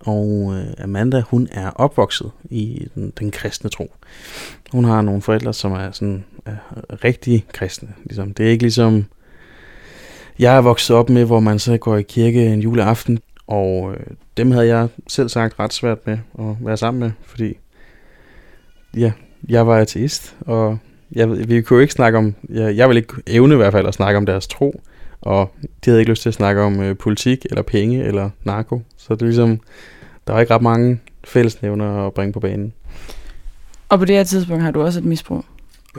og 0.00 0.54
øh, 0.54 0.84
Amanda, 0.84 1.20
hun 1.20 1.48
er 1.52 1.70
opvokset 1.70 2.30
i 2.44 2.88
den, 2.94 3.12
den 3.18 3.30
kristne 3.30 3.70
tro. 3.70 3.94
Hun 4.72 4.84
har 4.84 5.02
nogle 5.02 5.22
forældre, 5.22 5.54
som 5.54 5.72
er 5.72 5.90
sådan 5.90 6.24
er 6.46 7.04
rigtig 7.04 7.46
kristne. 7.52 7.88
Ligesom. 8.04 8.34
Det 8.34 8.46
er 8.46 8.50
ikke 8.50 8.64
ligesom, 8.64 9.04
jeg 10.38 10.56
er 10.56 10.60
vokset 10.60 10.96
op 10.96 11.10
med, 11.10 11.24
hvor 11.24 11.40
man 11.40 11.58
så 11.58 11.76
går 11.76 11.96
i 11.96 12.02
kirke 12.02 12.46
en 12.46 12.60
juleaften, 12.60 13.18
og 13.46 13.94
øh, 13.94 14.06
dem 14.36 14.50
havde 14.50 14.66
jeg 14.66 14.88
selv 15.08 15.28
sagt 15.28 15.58
ret 15.58 15.72
svært 15.72 16.06
med 16.06 16.18
at 16.38 16.56
være 16.60 16.76
sammen 16.76 17.00
med, 17.00 17.10
fordi 17.24 17.58
ja, 18.96 19.12
jeg 19.48 19.66
var 19.66 19.78
ateist, 19.78 20.36
og 20.40 20.78
jeg, 21.12 21.48
vi 21.48 21.62
kunne 21.62 21.76
jo 21.76 21.80
ikke 21.80 21.92
snakke 21.92 22.18
om, 22.18 22.34
jeg, 22.48 22.76
jeg 22.76 22.88
vil 22.88 22.96
ikke 22.96 23.14
evne 23.26 23.54
i 23.54 23.56
hvert 23.56 23.72
fald 23.72 23.86
at 23.86 23.94
snakke 23.94 24.16
om 24.16 24.26
deres 24.26 24.46
tro, 24.46 24.82
og 25.22 25.54
de 25.84 25.90
havde 25.90 26.00
ikke 26.00 26.10
lyst 26.10 26.22
til 26.22 26.28
at 26.28 26.34
snakke 26.34 26.62
om 26.62 26.80
øh, 26.80 26.96
politik, 26.96 27.46
eller 27.50 27.62
penge, 27.62 28.04
eller 28.04 28.30
narko. 28.44 28.82
Så 28.96 29.14
det 29.14 29.22
er 29.22 29.26
ligesom, 29.26 29.60
der 30.26 30.32
var 30.32 30.40
ikke 30.40 30.54
ret 30.54 30.62
mange 30.62 31.00
fællesnævner 31.24 32.06
at 32.06 32.14
bringe 32.14 32.32
på 32.32 32.40
banen. 32.40 32.72
Og 33.88 33.98
på 33.98 34.04
det 34.04 34.16
her 34.16 34.24
tidspunkt 34.24 34.62
har 34.62 34.70
du 34.70 34.82
også 34.82 34.98
et 34.98 35.04
misbrug? 35.04 35.44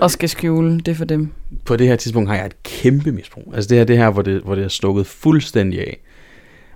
Og 0.01 0.11
skal 0.11 0.29
skjule 0.29 0.79
det 0.79 0.97
for 0.97 1.05
dem? 1.05 1.31
På 1.65 1.75
det 1.75 1.87
her 1.87 1.95
tidspunkt 1.95 2.29
har 2.29 2.35
jeg 2.35 2.45
et 2.45 2.63
kæmpe 2.63 3.11
misbrug. 3.11 3.53
Altså 3.55 3.67
det 3.67 3.77
her, 3.77 3.85
det 3.85 3.97
her 3.97 4.09
hvor, 4.09 4.21
det, 4.21 4.41
hvor 4.41 4.55
det 4.55 4.63
er 4.63 4.67
stukket 4.67 5.07
fuldstændig 5.07 5.79
af. 5.79 5.99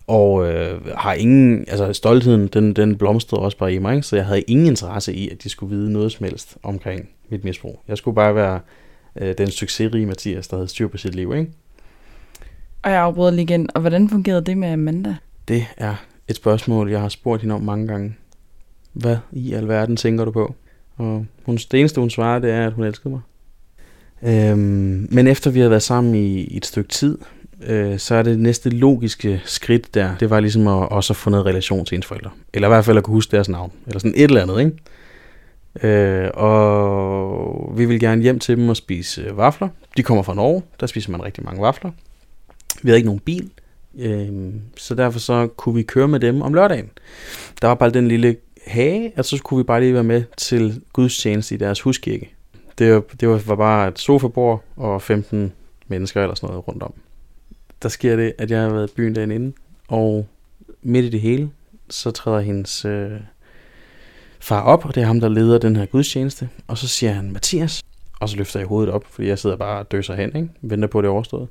Og 0.08 0.48
øh, 0.54 0.88
har 0.98 1.13
ingen, 1.13 1.66
altså 1.68 1.94
stoltheden, 1.94 2.48
den, 2.48 2.74
den 2.74 2.98
blomstrede 2.98 3.42
også 3.42 3.58
bare 3.58 3.74
i 3.74 3.80
mig, 3.80 4.04
så 4.04 4.16
jeg 4.16 4.25
havde 4.25 4.42
ingen 4.42 4.66
interesse 4.66 5.13
i, 5.13 5.30
at 5.30 5.44
de 5.44 5.50
skulle 5.50 5.75
vide 5.75 5.94
noget 5.94 6.12
som 6.12 6.24
helst 6.24 6.58
omkring 6.63 7.10
mit 7.30 7.44
misbrug. 7.44 7.82
Jeg 7.88 7.98
skulle 7.98 8.16
bare 8.16 8.36
være 8.36 8.60
øh, 9.22 9.36
den 9.38 9.51
succesrige 9.51 10.06
Mathias, 10.06 10.48
der 10.48 10.58
havde 10.58 10.68
styr 10.68 10.88
på 10.88 10.98
sit 10.98 11.16
liv, 11.16 11.34
ikke? 11.36 11.51
Og 12.88 12.94
jeg 12.94 13.01
afbryder 13.01 13.32
lige 13.32 13.44
igen. 13.44 13.70
Og 13.75 13.82
hvordan 13.82 14.10
fungerede 14.10 14.41
det 14.41 14.58
med 14.58 14.70
Amanda? 14.70 15.15
Det 15.48 15.65
er 15.77 15.96
et 16.27 16.36
spørgsmål, 16.36 16.89
jeg 16.91 17.01
har 17.01 17.10
spurgt 17.10 17.41
hende 17.41 17.56
om 17.56 17.62
mange 17.62 17.88
gange. 17.88 18.15
Hvad 18.94 19.17
i 19.32 19.53
alverden 19.53 19.96
tænker 19.96 20.25
du 20.25 20.32
på? 20.32 20.56
Og 20.98 21.25
hun, 21.46 21.56
det 21.56 21.79
eneste, 21.79 22.00
hun 22.00 22.10
svarer, 22.10 22.39
det 22.39 22.51
er, 22.51 22.67
at 22.67 22.74
hun 22.74 22.84
elskede 22.84 23.10
mig. 23.10 23.22
Øhm, 24.24 25.08
men 25.12 25.27
efter 25.27 25.51
vi 25.51 25.60
havde 25.60 25.70
været 25.70 25.84
sammen 25.84 26.15
i, 26.15 26.41
i 26.41 26.58
et 26.58 26.65
stykke 26.65 26.89
tid, 26.89 27.17
øh, 27.67 28.00
så 28.00 28.15
er 28.15 28.24
det 28.24 28.39
næste 28.39 28.70
logiske 28.70 29.41
skridt 29.46 29.94
der, 29.94 30.15
det 30.20 30.29
var 30.29 30.39
ligesom 30.39 30.67
at 30.67 30.89
også 30.89 31.13
at 31.13 31.17
få 31.17 31.29
noget 31.29 31.46
relation 31.46 31.86
til 31.86 31.96
ens 31.96 32.06
forældre. 32.06 32.29
Eller 32.53 32.67
i 32.67 32.72
hvert 32.72 32.86
fald 32.86 32.98
at 32.98 33.03
kunne 33.03 33.13
huske 33.13 33.36
deres 33.36 33.50
navn. 33.50 33.72
Eller 33.88 34.00
sådan 34.00 34.13
et 34.15 34.24
eller 34.24 34.41
andet, 34.41 34.60
ikke? 34.60 35.88
Øh, 35.88 36.29
og 36.34 37.74
vi 37.77 37.86
vil 37.86 38.00
gerne 38.00 38.22
hjem 38.22 38.39
til 38.39 38.58
dem 38.58 38.70
og 38.70 38.77
spise 38.77 39.38
vafler. 39.38 39.70
De 39.98 40.03
kommer 40.03 40.24
fra 40.24 40.34
Norge, 40.34 40.63
der 40.79 40.88
spiser 40.88 41.12
man 41.12 41.24
rigtig 41.24 41.44
mange 41.44 41.62
vafler. 41.62 41.91
Vi 42.82 42.90
havde 42.90 42.98
ikke 42.98 43.08
nogen 43.08 43.20
bil, 43.20 43.50
øh, 43.98 44.54
så 44.78 44.96
derfor 44.96 45.20
så 45.20 45.48
kunne 45.48 45.76
vi 45.76 45.84
køre 45.84 46.08
med 46.08 46.20
dem 46.20 46.42
om 46.42 46.54
lørdagen. 46.54 46.90
Der 47.62 47.68
var 47.68 47.76
bare 47.76 47.90
den 47.90 48.08
lille 48.08 48.36
hage, 48.68 49.14
og 49.18 49.26
så 49.26 49.42
kunne 49.44 49.58
vi 49.58 49.64
bare 49.64 49.80
lige 49.80 49.94
være 49.94 50.04
med 50.04 50.24
til 50.38 50.82
gudstjeneste 50.94 51.56
i 51.56 51.58
deres 51.58 51.82
huskirke. 51.82 52.34
Det 52.78 52.94
var, 52.94 53.04
det 53.20 53.48
var 53.48 53.56
bare 53.56 53.88
et 53.88 54.00
sofabord 54.00 54.64
og 54.76 55.02
15 55.02 55.54
mennesker 55.88 56.22
eller 56.22 56.36
sådan 56.36 56.48
noget 56.50 56.68
rundt 56.68 56.84
om. 56.84 56.94
Der 57.82 57.90
sker 57.90 58.16
det, 58.16 58.34
at 58.38 58.52
jeg 58.52 58.62
har 58.62 58.70
været 58.70 58.92
i 58.92 58.94
byen 58.96 59.16
derinde 59.16 59.36
inden, 59.36 59.54
og 59.88 60.28
midt 60.82 61.06
i 61.06 61.10
det 61.10 61.22
hele, 61.22 61.50
så 61.90 62.12
træder 62.12 62.40
hendes 62.40 62.86
øh, 62.86 63.12
far 64.40 64.62
op, 64.62 64.86
og 64.86 64.96
det 64.96 65.04
er 65.04 65.08
ham, 65.08 65.20
der 65.20 65.30
leder 65.30 65.58
den 65.58 65.76
her 65.76 65.86
gudstjeneste. 65.86 66.50
Og 66.68 66.78
så 66.78 66.88
siger 66.88 67.12
han, 67.12 67.32
Mathias, 67.32 67.84
og 68.20 68.30
så 68.30 68.38
løfter 68.38 68.60
jeg 68.60 68.68
hovedet 68.68 68.94
op, 68.94 69.06
fordi 69.10 69.28
jeg 69.28 69.40
sidder 69.40 69.56
bare 69.56 69.80
og 69.80 69.92
døser 69.92 70.16
hen, 70.16 70.36
ikke? 70.36 70.50
venter 70.62 70.88
på, 70.88 71.00
at 71.00 71.04
det 71.04 71.08
er 71.08 71.14
overstået. 71.14 71.48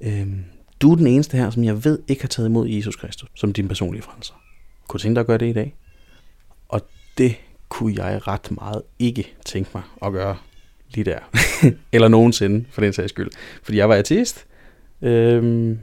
Øhm, 0.00 0.44
du 0.80 0.92
er 0.92 0.96
den 0.96 1.06
eneste 1.06 1.36
her, 1.36 1.50
som 1.50 1.64
jeg 1.64 1.84
ved 1.84 1.98
ikke 2.08 2.22
har 2.22 2.28
taget 2.28 2.48
imod 2.48 2.68
Jesus 2.68 2.96
Kristus, 2.96 3.28
som 3.34 3.52
din 3.52 3.68
personlige 3.68 4.02
frelser. 4.02 4.34
Kunne 4.88 4.98
du 4.98 5.02
tænke 5.02 5.14
dig 5.14 5.20
at 5.20 5.26
gøre 5.26 5.38
det 5.38 5.46
i 5.46 5.52
dag? 5.52 5.74
Og 6.68 6.80
det 7.18 7.36
kunne 7.68 8.04
jeg 8.04 8.28
ret 8.28 8.50
meget 8.50 8.82
ikke 8.98 9.34
tænke 9.44 9.70
mig 9.74 9.82
at 10.02 10.12
gøre 10.12 10.36
lige 10.94 11.04
der. 11.04 11.18
Eller 11.92 12.08
nogensinde, 12.08 12.64
for 12.70 12.80
den 12.80 12.92
sags 12.92 13.10
skyld. 13.10 13.30
Fordi 13.62 13.78
jeg 13.78 13.88
var 13.88 13.94
ateist. 13.94 14.46
Øhm, 15.02 15.78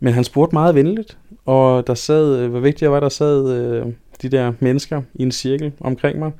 men 0.00 0.14
han 0.14 0.24
spurgte 0.24 0.54
meget 0.54 0.74
venligt, 0.74 1.18
og 1.46 1.86
der 1.86 1.94
sad, 1.94 2.48
hvor 2.48 2.60
vigtigt 2.60 2.82
jeg 2.82 2.92
var, 2.92 3.00
der 3.00 3.08
sad 3.08 3.52
øh, 3.52 3.86
de 4.22 4.28
der 4.28 4.52
mennesker 4.60 5.02
i 5.14 5.22
en 5.22 5.32
cirkel 5.32 5.72
omkring 5.80 6.18
mig, 6.18 6.32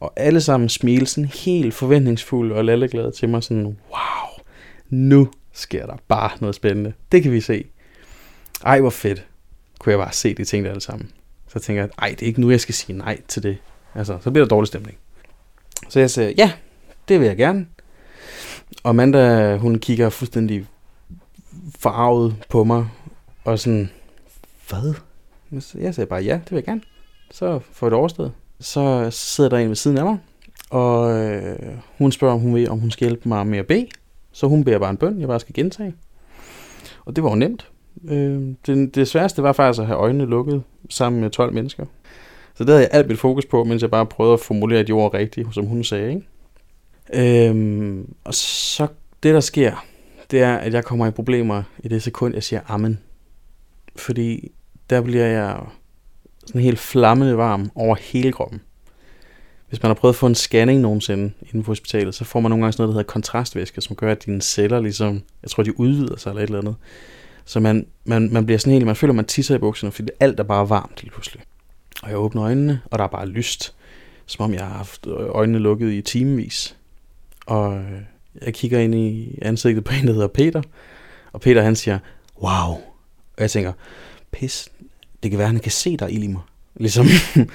og 0.00 0.12
alle 0.16 0.40
sammen 0.40 0.68
smilte 0.68 1.06
sådan 1.06 1.24
helt 1.24 1.74
forventningsfulde 1.74 2.54
og 2.54 2.64
lalleglade 2.64 3.10
til 3.10 3.28
mig, 3.28 3.42
sådan, 3.42 3.64
wow, 3.64 4.44
nu 4.88 5.28
sker 5.58 5.86
der 5.86 5.96
bare 6.08 6.30
noget 6.40 6.54
spændende. 6.54 6.92
Det 7.12 7.22
kan 7.22 7.32
vi 7.32 7.40
se. 7.40 7.64
Ej, 8.64 8.80
hvor 8.80 8.90
fedt. 8.90 9.26
Kunne 9.78 9.90
jeg 9.90 9.98
bare 9.98 10.12
se 10.12 10.34
de 10.34 10.44
ting 10.44 10.64
der 10.64 10.70
alle 10.70 10.80
sammen. 10.80 11.10
Så 11.48 11.58
tænker 11.58 11.82
jeg, 11.82 11.90
ej, 11.98 12.08
det 12.08 12.22
er 12.22 12.26
ikke 12.26 12.40
nu, 12.40 12.50
jeg 12.50 12.60
skal 12.60 12.74
sige 12.74 12.96
nej 12.98 13.20
til 13.28 13.42
det. 13.42 13.58
Altså, 13.94 14.18
så 14.20 14.30
bliver 14.30 14.44
der 14.44 14.48
dårlig 14.48 14.68
stemning. 14.68 14.98
Så 15.88 16.00
jeg 16.00 16.10
siger, 16.10 16.32
ja, 16.38 16.52
det 17.08 17.20
vil 17.20 17.26
jeg 17.26 17.36
gerne. 17.36 17.66
Og 18.82 18.90
Amanda, 18.90 19.56
hun 19.56 19.78
kigger 19.78 20.08
fuldstændig 20.08 20.66
farvet 21.78 22.36
på 22.48 22.64
mig, 22.64 22.88
og 23.44 23.58
sådan, 23.58 23.90
hvad? 24.68 24.94
Jeg 25.74 25.94
sagde 25.94 26.06
bare, 26.06 26.22
ja, 26.22 26.32
det 26.32 26.50
vil 26.50 26.56
jeg 26.56 26.64
gerne. 26.64 26.80
Så 27.30 27.60
får 27.72 27.86
jeg 27.86 27.90
det 27.90 27.98
overstået. 27.98 28.32
Så 28.60 29.08
sidder 29.10 29.50
der 29.50 29.58
en 29.58 29.68
ved 29.68 29.76
siden 29.76 29.98
af 29.98 30.04
mig, 30.04 30.18
og 30.70 31.16
øh, 31.16 31.58
hun 31.98 32.12
spørger, 32.12 32.34
om 32.34 32.40
hun 32.40 32.54
vil, 32.54 32.70
om 32.70 32.78
hun 32.78 32.90
skal 32.90 33.08
hjælpe 33.08 33.28
mig 33.28 33.46
med 33.46 33.58
at 33.58 33.66
bede. 33.66 33.86
Så 34.38 34.46
hun 34.46 34.64
beder 34.64 34.78
bare 34.78 34.90
en 34.90 34.96
bøn, 34.96 35.20
jeg 35.20 35.28
bare 35.28 35.40
skal 35.40 35.54
gentage. 35.54 35.94
Og 37.04 37.16
det 37.16 37.24
var 37.24 37.30
jo 37.30 37.36
nemt. 37.36 37.70
Øh, 38.08 38.42
det, 38.66 38.94
det 38.94 39.08
sværeste 39.08 39.42
var 39.42 39.52
faktisk 39.52 39.80
at 39.80 39.86
have 39.86 39.98
øjnene 39.98 40.24
lukket 40.26 40.62
sammen 40.90 41.20
med 41.20 41.30
12 41.30 41.54
mennesker. 41.54 41.86
Så 42.54 42.64
det 42.64 42.68
havde 42.68 42.82
jeg 42.82 42.90
alt 42.92 43.08
mit 43.08 43.18
fokus 43.18 43.46
på, 43.46 43.64
mens 43.64 43.82
jeg 43.82 43.90
bare 43.90 44.06
prøvede 44.06 44.34
at 44.34 44.40
formulere 44.40 44.82
de 44.82 44.92
ord 44.92 45.14
rigtigt, 45.14 45.54
som 45.54 45.66
hun 45.66 45.84
sagde. 45.84 46.08
Ikke? 46.08 47.48
Øhm, 47.48 48.14
og 48.24 48.34
så 48.34 48.86
det, 49.22 49.34
der 49.34 49.40
sker, 49.40 49.86
det 50.30 50.42
er, 50.42 50.56
at 50.56 50.74
jeg 50.74 50.84
kommer 50.84 51.06
i 51.06 51.10
problemer 51.10 51.62
i 51.78 51.88
det 51.88 52.02
sekund, 52.02 52.34
jeg 52.34 52.42
siger 52.42 52.60
amen. 52.68 52.98
Fordi 53.96 54.52
der 54.90 55.00
bliver 55.00 55.26
jeg 55.26 55.60
sådan 56.46 56.60
helt 56.60 56.78
flammende 56.78 57.36
varm 57.36 57.70
over 57.74 57.96
hele 58.00 58.32
kroppen. 58.32 58.60
Hvis 59.68 59.82
man 59.82 59.90
har 59.90 59.94
prøvet 59.94 60.14
at 60.14 60.18
få 60.18 60.26
en 60.26 60.34
scanning 60.34 60.80
nogensinde 60.80 61.32
inden 61.42 61.62
på 61.62 61.70
hospitalet, 61.70 62.14
så 62.14 62.24
får 62.24 62.40
man 62.40 62.50
nogle 62.50 62.62
gange 62.62 62.72
sådan 62.72 62.82
noget, 62.82 62.94
der 62.94 63.00
hedder 63.00 63.12
kontrastvæske, 63.12 63.80
som 63.80 63.96
gør, 63.96 64.12
at 64.12 64.24
dine 64.24 64.42
celler 64.42 64.80
ligesom, 64.80 65.22
jeg 65.42 65.50
tror, 65.50 65.62
de 65.62 65.80
udvider 65.80 66.16
sig 66.16 66.30
eller 66.30 66.42
et 66.42 66.46
eller 66.46 66.58
andet. 66.58 66.76
Så 67.44 67.60
man, 67.60 67.86
man, 68.04 68.32
man 68.32 68.46
bliver 68.46 68.58
sådan 68.58 68.72
helt, 68.72 68.86
man 68.86 68.96
føler, 68.96 69.12
man 69.12 69.24
tisser 69.24 69.54
i 69.54 69.58
bukserne, 69.58 69.92
fordi 69.92 70.10
alt 70.20 70.40
er 70.40 70.44
bare 70.44 70.68
varmt 70.68 71.00
lige 71.00 71.10
pludselig. 71.10 71.42
Og 72.02 72.08
jeg 72.08 72.18
åbner 72.18 72.44
øjnene, 72.44 72.80
og 72.84 72.98
der 72.98 73.04
er 73.04 73.08
bare 73.08 73.26
lyst, 73.26 73.74
som 74.26 74.44
om 74.44 74.54
jeg 74.54 74.66
har 74.66 74.74
haft 74.74 75.06
øjnene 75.06 75.58
lukket 75.58 75.92
i 75.92 76.00
timevis. 76.00 76.76
Og 77.46 77.76
øh, 77.76 78.00
jeg 78.42 78.54
kigger 78.54 78.78
ind 78.78 78.94
i 78.94 79.38
ansigtet 79.42 79.84
på 79.84 79.92
en, 80.00 80.06
der 80.06 80.12
hedder 80.12 80.28
Peter, 80.28 80.62
og 81.32 81.40
Peter 81.40 81.62
han 81.62 81.76
siger, 81.76 81.98
wow. 82.42 82.72
Og 83.36 83.38
jeg 83.38 83.50
tænker, 83.50 83.72
pis, 84.30 84.68
det 85.22 85.30
kan 85.30 85.38
være, 85.38 85.48
han 85.48 85.58
kan 85.58 85.72
se 85.72 85.96
dig 85.96 86.10
i 86.10 86.26
mig. 86.26 86.42
Ligesom, 86.76 87.06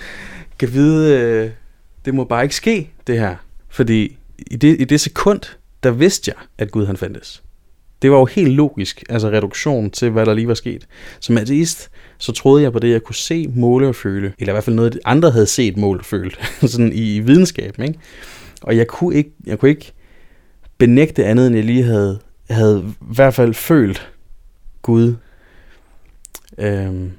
kan 0.60 0.74
vide, 0.74 1.22
øh, 1.22 1.52
det 2.06 2.16
må 2.16 2.24
bare 2.24 2.44
ikke 2.44 2.56
ske, 2.56 2.90
det 3.08 3.20
her. 3.20 3.36
Fordi 3.70 4.18
i 4.52 4.56
det, 4.56 4.82
i 4.82 4.84
det 4.84 5.00
sekund, 5.02 5.42
der 5.84 5.92
vidste 5.92 6.34
jeg, 6.36 6.46
at 6.58 6.72
Gud 6.72 6.86
han 6.86 6.98
fandtes. 6.98 7.44
Det 8.02 8.12
var 8.12 8.18
jo 8.18 8.26
helt 8.26 8.52
logisk, 8.52 9.04
altså 9.10 9.28
reduktion 9.28 9.90
til, 9.90 10.10
hvad 10.10 10.26
der 10.26 10.34
lige 10.34 10.48
var 10.48 10.54
sket. 10.54 10.88
Som 11.20 11.38
ateist, 11.38 11.90
så 12.18 12.32
troede 12.32 12.64
jeg 12.64 12.72
på 12.72 12.80
det, 12.80 12.92
jeg 12.92 13.04
kunne 13.04 13.16
se, 13.16 13.48
måle 13.48 13.88
og 13.88 13.96
føle. 13.96 14.34
Eller 14.40 14.54
i 14.54 14.56
hvert 14.56 14.64
fald 14.64 14.76
noget, 14.76 15.00
andre 15.06 15.32
havde 15.32 15.46
set, 15.46 15.78
målt 15.78 16.00
og 16.00 16.06
følt. 16.06 16.40
sådan 16.72 16.94
i, 16.94 17.16
i 17.16 17.20
videnskaben, 17.20 17.84
ikke? 17.84 18.00
Og 18.62 18.78
jeg 18.78 18.88
kunne 18.88 19.16
ikke, 19.16 19.32
jeg 19.46 19.60
kunne 19.60 19.70
ikke 19.70 19.94
benægte 20.78 21.26
andet, 21.26 21.48
end 21.48 21.56
jeg 21.56 21.66
lige 21.66 21.84
havde, 21.84 22.20
havde 22.50 22.84
i 22.88 22.94
hvert 23.00 23.34
fald 23.34 23.54
følt 23.54 24.10
Gud. 24.82 25.16
Øhm, 26.58 27.12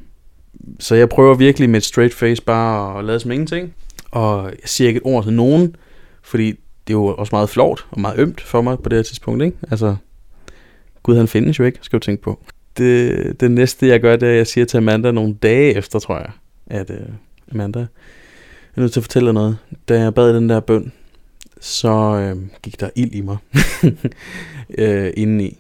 så 0.81 0.95
jeg 0.95 1.09
prøver 1.09 1.35
virkelig 1.35 1.71
med 1.71 1.77
et 1.77 1.85
straight 1.85 2.15
face 2.15 2.43
bare 2.43 2.99
at 2.99 3.05
lade 3.05 3.21
som 3.21 3.31
ingenting. 3.31 3.75
Og 4.15 4.45
jeg 4.45 4.69
siger 4.69 4.89
ikke 4.89 4.99
et 4.99 5.07
ord 5.07 5.25
til 5.25 5.33
nogen, 5.33 5.77
fordi 6.23 6.51
det 6.87 6.95
er 6.95 6.99
jo 6.99 7.07
også 7.07 7.35
meget 7.35 7.51
flot 7.51 7.87
og 7.91 8.01
meget 8.01 8.19
ømt 8.19 8.41
for 8.41 8.63
mig 8.63 8.79
på 8.79 8.89
det 8.89 8.99
her 8.99 9.03
tidspunkt. 9.03 9.45
Ikke? 9.45 9.57
Altså, 9.71 9.97
Gud 11.03 11.17
han 11.17 11.29
findes 11.29 11.59
jo 11.59 11.65
ikke, 11.65 11.79
skal 11.83 11.99
du 11.99 12.05
tænke 12.05 12.23
på. 12.23 12.41
Det, 12.77 13.41
det 13.41 13.51
næste 13.51 13.89
jeg 13.89 14.01
gør, 14.01 14.17
det 14.17 14.27
er, 14.29 14.33
at 14.33 14.37
jeg 14.37 14.47
siger 14.47 14.65
til 14.65 14.77
Amanda 14.77 15.11
nogle 15.11 15.35
dage 15.35 15.75
efter, 15.75 15.99
tror 15.99 16.19
jeg, 16.19 16.31
at 16.67 16.91
uh, 16.91 16.97
Amanda, 17.53 17.79
jeg 17.79 17.87
er 18.77 18.81
nødt 18.81 18.93
til 18.93 19.01
at 19.01 19.05
fortælle 19.05 19.27
dig 19.27 19.35
noget. 19.35 19.59
Da 19.89 20.01
jeg 20.01 20.15
bad 20.15 20.35
den 20.35 20.49
der 20.49 20.61
bøn, 20.61 20.93
så 21.61 21.91
øh, 21.91 22.43
gik 22.63 22.81
der 22.81 22.91
ild 22.95 23.13
i 23.13 23.21
mig 23.21 23.37
øh, 24.79 25.13
indeni. 25.17 25.59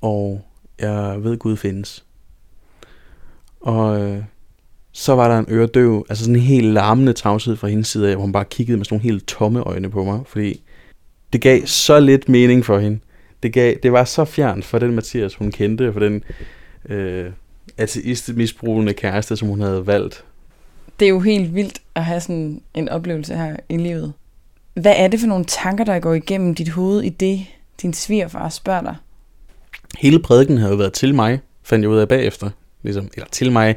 Og 0.00 0.44
jeg 0.80 1.24
ved, 1.24 1.38
Gud 1.38 1.56
findes. 1.56 2.04
Og 3.60 4.00
øh, 4.00 4.22
så 4.96 5.14
var 5.14 5.28
der 5.28 5.38
en 5.38 5.46
øredøv, 5.48 6.06
altså 6.08 6.24
sådan 6.24 6.36
en 6.36 6.42
helt 6.42 6.66
larmende 6.66 7.12
tavshed 7.12 7.56
fra 7.56 7.68
hendes 7.68 7.88
side 7.88 8.08
af, 8.08 8.14
hvor 8.14 8.22
hun 8.22 8.32
bare 8.32 8.44
kiggede 8.44 8.76
med 8.76 8.84
sådan 8.84 8.94
nogle 8.94 9.02
helt 9.02 9.26
tomme 9.26 9.60
øjne 9.60 9.90
på 9.90 10.04
mig, 10.04 10.20
fordi 10.26 10.60
det 11.32 11.40
gav 11.40 11.66
så 11.66 12.00
lidt 12.00 12.28
mening 12.28 12.64
for 12.64 12.78
hende. 12.78 12.98
Det, 13.42 13.52
gav, 13.52 13.74
det 13.82 13.92
var 13.92 14.04
så 14.04 14.24
fjernt 14.24 14.64
for 14.64 14.78
den 14.78 14.94
Mathias, 14.94 15.34
hun 15.34 15.50
kendte, 15.50 15.92
for 15.92 16.00
den 16.00 16.24
øh, 16.88 17.30
ateist-misbrugende 17.78 18.92
kæreste, 18.92 19.36
som 19.36 19.48
hun 19.48 19.60
havde 19.60 19.86
valgt. 19.86 20.24
Det 21.00 21.06
er 21.06 21.10
jo 21.10 21.20
helt 21.20 21.54
vildt 21.54 21.78
at 21.94 22.04
have 22.04 22.20
sådan 22.20 22.60
en 22.74 22.88
oplevelse 22.88 23.34
her 23.36 23.56
i 23.68 23.76
livet. 23.76 24.12
Hvad 24.74 24.94
er 24.96 25.08
det 25.08 25.20
for 25.20 25.26
nogle 25.26 25.44
tanker, 25.44 25.84
der 25.84 25.98
går 25.98 26.14
igennem 26.14 26.54
dit 26.54 26.68
hoved 26.68 27.02
i 27.02 27.08
det, 27.08 27.46
din 27.82 27.92
svigerfar 27.92 28.48
spørger 28.48 28.82
dig? 28.82 28.96
Hele 29.98 30.18
prædiken 30.18 30.58
har 30.58 30.68
jo 30.68 30.74
været 30.74 30.92
til 30.92 31.14
mig, 31.14 31.40
fandt 31.62 31.82
jeg 31.82 31.90
ud 31.90 31.98
af 31.98 32.08
bagefter. 32.08 32.50
Ligesom, 32.82 33.08
eller 33.14 33.28
til 33.30 33.52
mig. 33.52 33.76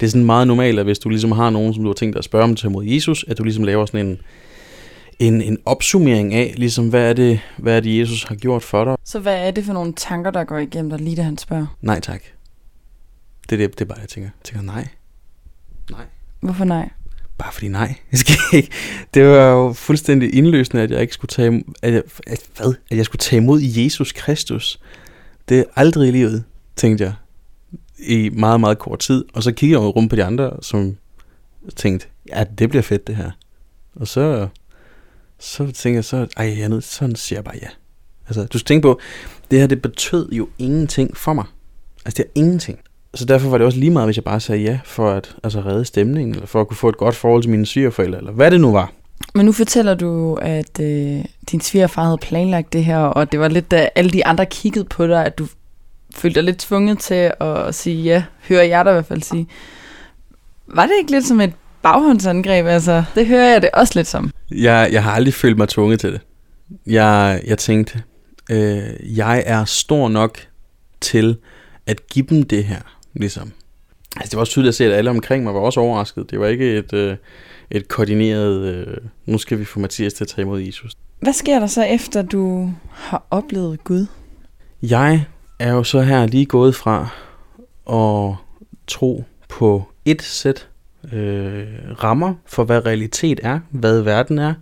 Det 0.00 0.06
er 0.06 0.10
sådan 0.10 0.24
meget 0.24 0.46
normalt, 0.46 0.78
at 0.78 0.84
hvis 0.84 0.98
du 0.98 1.08
ligesom 1.08 1.32
har 1.32 1.50
nogen, 1.50 1.74
som 1.74 1.82
du 1.82 1.88
har 1.88 1.94
tænkt 1.94 2.14
dig 2.14 2.18
at 2.18 2.24
spørge 2.24 2.44
om 2.44 2.56
til 2.56 2.70
mod 2.70 2.84
Jesus, 2.84 3.24
at 3.28 3.38
du 3.38 3.44
ligesom 3.44 3.64
laver 3.64 3.86
sådan 3.86 4.06
en, 4.06 4.20
en, 5.18 5.42
en 5.42 5.58
opsummering 5.64 6.34
af, 6.34 6.54
ligesom, 6.56 6.88
hvad 6.88 7.10
er, 7.10 7.12
det, 7.12 7.40
hvad 7.56 7.76
er 7.76 7.80
det, 7.80 7.98
Jesus 7.98 8.24
har 8.24 8.34
gjort 8.34 8.62
for 8.62 8.84
dig. 8.84 8.96
Så 9.04 9.18
hvad 9.18 9.46
er 9.46 9.50
det 9.50 9.64
for 9.64 9.72
nogle 9.72 9.92
tanker, 9.96 10.30
der 10.30 10.44
går 10.44 10.58
igennem 10.58 10.90
dig, 10.90 11.00
lige 11.00 11.16
da 11.16 11.22
han 11.22 11.38
spørger? 11.38 11.76
Nej 11.80 12.00
tak. 12.00 12.22
Det 13.50 13.52
er 13.52 13.66
det, 13.66 13.78
det 13.78 13.84
er 13.84 13.88
bare, 13.88 14.00
jeg 14.00 14.08
tænker. 14.08 14.30
Jeg 14.40 14.44
tænker, 14.44 14.62
nej. 14.62 14.88
Nej. 15.90 16.04
Hvorfor 16.40 16.64
nej? 16.64 16.88
Bare 17.38 17.52
fordi 17.52 17.68
nej, 17.68 17.94
jeg 18.12 18.18
skal 18.18 18.36
ikke. 18.52 18.70
Det 19.14 19.24
var 19.24 19.50
jo 19.50 19.72
fuldstændig 19.72 20.34
indløsende, 20.34 20.82
at 20.82 20.90
jeg 20.90 21.00
ikke 21.00 21.14
skulle 21.14 21.28
tage, 21.28 21.64
at 21.82 21.92
jeg, 21.92 22.02
at, 22.26 22.40
hvad? 22.56 22.74
At 22.90 22.96
jeg 22.96 23.04
skulle 23.04 23.20
tage 23.20 23.42
imod 23.42 23.60
Jesus 23.60 24.12
Kristus. 24.12 24.80
Det 25.48 25.58
er 25.58 25.64
aldrig 25.76 26.08
i 26.08 26.12
livet, 26.12 26.44
tænkte 26.76 27.04
jeg, 27.04 27.12
i 27.98 28.28
meget, 28.28 28.60
meget 28.60 28.78
kort 28.78 28.98
tid. 28.98 29.24
Og 29.34 29.42
så 29.42 29.52
kiggede 29.52 29.80
jeg 29.80 29.96
rundt 29.96 30.10
på 30.10 30.16
de 30.16 30.24
andre, 30.24 30.50
som 30.62 30.96
tænkte, 31.76 32.06
ja, 32.28 32.44
det 32.58 32.68
bliver 32.68 32.82
fedt 32.82 33.06
det 33.06 33.16
her. 33.16 33.30
Og 33.96 34.08
så, 34.08 34.48
så 35.38 35.64
tænkte 35.64 35.90
jeg 35.90 36.04
så, 36.04 36.26
ej, 36.36 36.58
jeg 36.58 36.68
nød, 36.68 36.80
sådan 36.80 37.16
siger 37.16 37.36
jeg 37.36 37.44
bare 37.44 37.58
ja. 37.62 37.68
Altså, 38.26 38.44
du 38.44 38.58
skal 38.58 38.66
tænke 38.66 38.82
på, 38.82 39.00
det 39.50 39.60
her, 39.60 39.66
det 39.66 39.82
betød 39.82 40.32
jo 40.32 40.48
ingenting 40.58 41.16
for 41.16 41.32
mig. 41.32 41.44
Altså, 42.04 42.22
det 42.22 42.24
er 42.24 42.40
ingenting 42.40 42.78
så 43.14 43.24
derfor 43.24 43.48
var 43.48 43.58
det 43.58 43.66
også 43.66 43.78
lige 43.78 43.90
meget, 43.90 44.06
hvis 44.06 44.16
jeg 44.16 44.24
bare 44.24 44.40
sagde 44.40 44.62
ja, 44.62 44.78
for 44.84 45.10
at 45.10 45.36
altså, 45.44 45.60
redde 45.60 45.84
stemningen, 45.84 46.34
eller 46.34 46.46
for 46.46 46.60
at 46.60 46.68
kunne 46.68 46.76
få 46.76 46.88
et 46.88 46.96
godt 46.96 47.14
forhold 47.14 47.42
til 47.42 47.50
mine 47.50 47.66
svigerforældre, 47.66 48.18
eller 48.18 48.32
hvad 48.32 48.50
det 48.50 48.60
nu 48.60 48.72
var. 48.72 48.92
Men 49.34 49.46
nu 49.46 49.52
fortæller 49.52 49.94
du, 49.94 50.34
at 50.34 50.80
øh, 50.80 51.24
din 51.50 51.60
svigerfar 51.60 52.04
havde 52.04 52.18
planlagt 52.18 52.72
det 52.72 52.84
her, 52.84 52.98
og 52.98 53.32
det 53.32 53.40
var 53.40 53.48
lidt, 53.48 53.70
da 53.70 53.88
alle 53.94 54.10
de 54.10 54.26
andre 54.26 54.46
kiggede 54.46 54.84
på 54.84 55.06
dig, 55.06 55.26
at 55.26 55.38
du 55.38 55.46
følte 56.14 56.34
dig 56.34 56.44
lidt 56.44 56.58
tvunget 56.58 56.98
til 56.98 57.32
at 57.40 57.74
sige 57.74 58.02
ja, 58.02 58.24
hører 58.48 58.62
jeg 58.62 58.84
dig 58.84 58.90
i 58.90 58.94
hvert 58.94 59.06
fald 59.06 59.22
sige. 59.22 59.46
Var 60.66 60.86
det 60.86 60.92
ikke 60.98 61.10
lidt 61.10 61.26
som 61.26 61.40
et 61.40 61.52
baghåndsangreb? 61.82 62.66
Altså, 62.66 63.04
det 63.14 63.26
hører 63.26 63.52
jeg 63.52 63.62
det 63.62 63.70
også 63.74 63.92
lidt 63.96 64.06
som. 64.06 64.30
Jeg, 64.50 64.88
jeg 64.92 65.02
har 65.02 65.12
aldrig 65.12 65.34
følt 65.34 65.58
mig 65.58 65.68
tvunget 65.68 66.00
til 66.00 66.12
det. 66.12 66.20
Jeg, 66.86 67.42
jeg 67.46 67.58
tænkte, 67.58 68.02
øh, 68.50 69.16
jeg 69.16 69.42
er 69.46 69.64
stor 69.64 70.08
nok 70.08 70.38
til 71.00 71.36
at 71.86 72.06
give 72.06 72.26
dem 72.28 72.42
det 72.42 72.64
her. 72.64 72.80
Ligesom. 73.14 73.52
Altså, 74.16 74.30
det 74.30 74.36
var 74.36 74.40
også 74.40 74.50
tydeligt 74.50 74.68
at 74.68 74.74
se, 74.74 74.84
at 74.84 74.92
alle 74.92 75.10
omkring 75.10 75.44
mig 75.44 75.54
var 75.54 75.60
også 75.60 75.80
overrasket. 75.80 76.30
Det 76.30 76.40
var 76.40 76.46
ikke 76.46 76.76
et, 76.76 76.92
øh, 76.92 77.16
et 77.70 77.88
koordineret, 77.88 78.60
øh, 78.60 78.96
nu 79.26 79.38
skal 79.38 79.58
vi 79.58 79.64
få 79.64 79.80
Mathias 79.80 80.14
til 80.14 80.24
at 80.24 80.28
tage 80.28 80.42
imod 80.42 80.60
Jesus. 80.60 80.92
Hvad 81.20 81.32
sker 81.32 81.58
der 81.58 81.66
så 81.66 81.82
efter, 81.82 82.22
du 82.22 82.70
har 82.90 83.26
oplevet 83.30 83.84
Gud? 83.84 84.06
Jeg 84.82 85.24
er 85.58 85.72
jo 85.72 85.84
så 85.84 86.00
her 86.00 86.26
lige 86.26 86.46
gået 86.46 86.74
fra 86.74 87.08
at 87.90 88.36
tro 88.86 89.24
på 89.48 89.88
et 90.04 90.22
sæt 90.22 90.68
øh, 91.12 91.66
rammer 92.02 92.34
for, 92.46 92.64
hvad 92.64 92.86
realitet 92.86 93.40
er, 93.42 93.60
hvad 93.70 94.00
verden 94.02 94.38
er, 94.38 94.54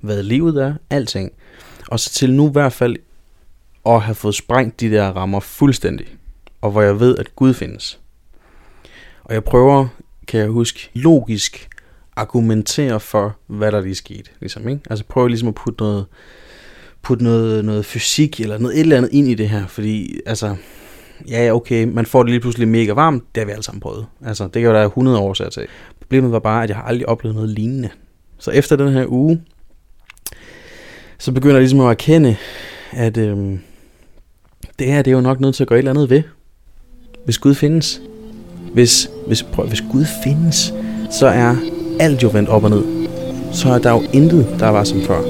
hvad 0.00 0.22
livet 0.22 0.62
er, 0.62 0.74
alting. 0.90 1.32
Og 1.90 2.00
så 2.00 2.10
til 2.10 2.34
nu 2.34 2.48
i 2.48 2.52
hvert 2.52 2.72
fald 2.72 2.96
at 3.86 4.02
have 4.02 4.14
fået 4.14 4.34
sprængt 4.34 4.80
de 4.80 4.90
der 4.90 5.08
rammer 5.08 5.40
fuldstændig. 5.40 6.06
Og 6.60 6.70
hvor 6.70 6.82
jeg 6.82 7.00
ved, 7.00 7.18
at 7.18 7.36
Gud 7.36 7.54
findes. 7.54 8.00
Og 9.24 9.34
jeg 9.34 9.44
prøver, 9.44 9.88
kan 10.26 10.40
jeg 10.40 10.48
huske, 10.48 10.90
logisk 10.94 11.68
argumentere 12.16 13.00
for, 13.00 13.36
hvad 13.46 13.72
der 13.72 13.80
lige 13.80 13.94
skete. 13.94 14.30
Ligesom, 14.40 14.68
ikke? 14.68 14.82
Altså 14.90 15.04
prøver 15.04 15.28
ligesom 15.28 15.48
at 15.48 15.54
putte 15.54 15.82
noget, 15.82 16.06
putte 17.02 17.24
noget, 17.24 17.64
noget 17.64 17.84
fysik 17.84 18.40
eller 18.40 18.58
noget 18.58 18.76
et 18.76 18.80
eller 18.80 18.96
andet 18.96 19.12
ind 19.12 19.28
i 19.28 19.34
det 19.34 19.48
her, 19.48 19.66
fordi 19.66 20.20
altså, 20.26 20.56
ja, 21.28 21.54
okay, 21.54 21.84
man 21.84 22.06
får 22.06 22.22
det 22.22 22.30
lige 22.30 22.40
pludselig 22.40 22.68
mega 22.68 22.92
varmt, 22.92 23.24
det 23.34 23.40
har 23.40 23.46
vi 23.46 23.52
alle 23.52 23.62
sammen 23.62 23.80
prøvet. 23.80 24.06
Altså, 24.24 24.44
det 24.44 24.52
kan 24.52 24.62
jo 24.62 24.72
der 24.72 24.84
100 24.84 25.18
år 25.18 25.34
til. 25.34 25.66
Problemet 26.00 26.32
var 26.32 26.38
bare, 26.38 26.62
at 26.62 26.68
jeg 26.68 26.76
har 26.76 26.84
aldrig 26.84 27.08
oplevet 27.08 27.34
noget 27.34 27.50
lignende. 27.50 27.88
Så 28.38 28.50
efter 28.50 28.76
den 28.76 28.92
her 28.92 29.06
uge, 29.08 29.42
så 31.18 31.32
begynder 31.32 31.54
jeg 31.54 31.60
ligesom 31.60 31.80
at 31.80 31.90
erkende, 31.90 32.36
at 32.92 33.16
øhm, 33.16 33.60
det 34.78 34.86
her, 34.86 35.02
det 35.02 35.10
er 35.10 35.14
jo 35.14 35.20
nok 35.20 35.40
nødt 35.40 35.54
til 35.54 35.64
at 35.64 35.68
gøre 35.68 35.78
et 35.78 35.80
eller 35.80 35.90
andet 35.90 36.10
ved. 36.10 36.22
Hvis 37.24 37.38
Gud 37.38 37.54
findes, 37.54 38.02
hvis, 38.72 39.10
hvis, 39.26 39.42
prøv, 39.42 39.66
hvis 39.66 39.84
Gud 39.92 40.04
findes, 40.24 40.74
så 41.10 41.26
er 41.26 41.56
alt 42.00 42.22
jo 42.22 42.30
vendt 42.32 42.48
op 42.48 42.64
og 42.64 42.70
ned. 42.70 42.84
Så 43.52 43.68
er 43.68 43.78
der 43.78 43.90
jo 43.90 44.02
intet, 44.12 44.56
der 44.58 44.68
var 44.68 44.84
som 44.84 45.02
før. 45.02 45.22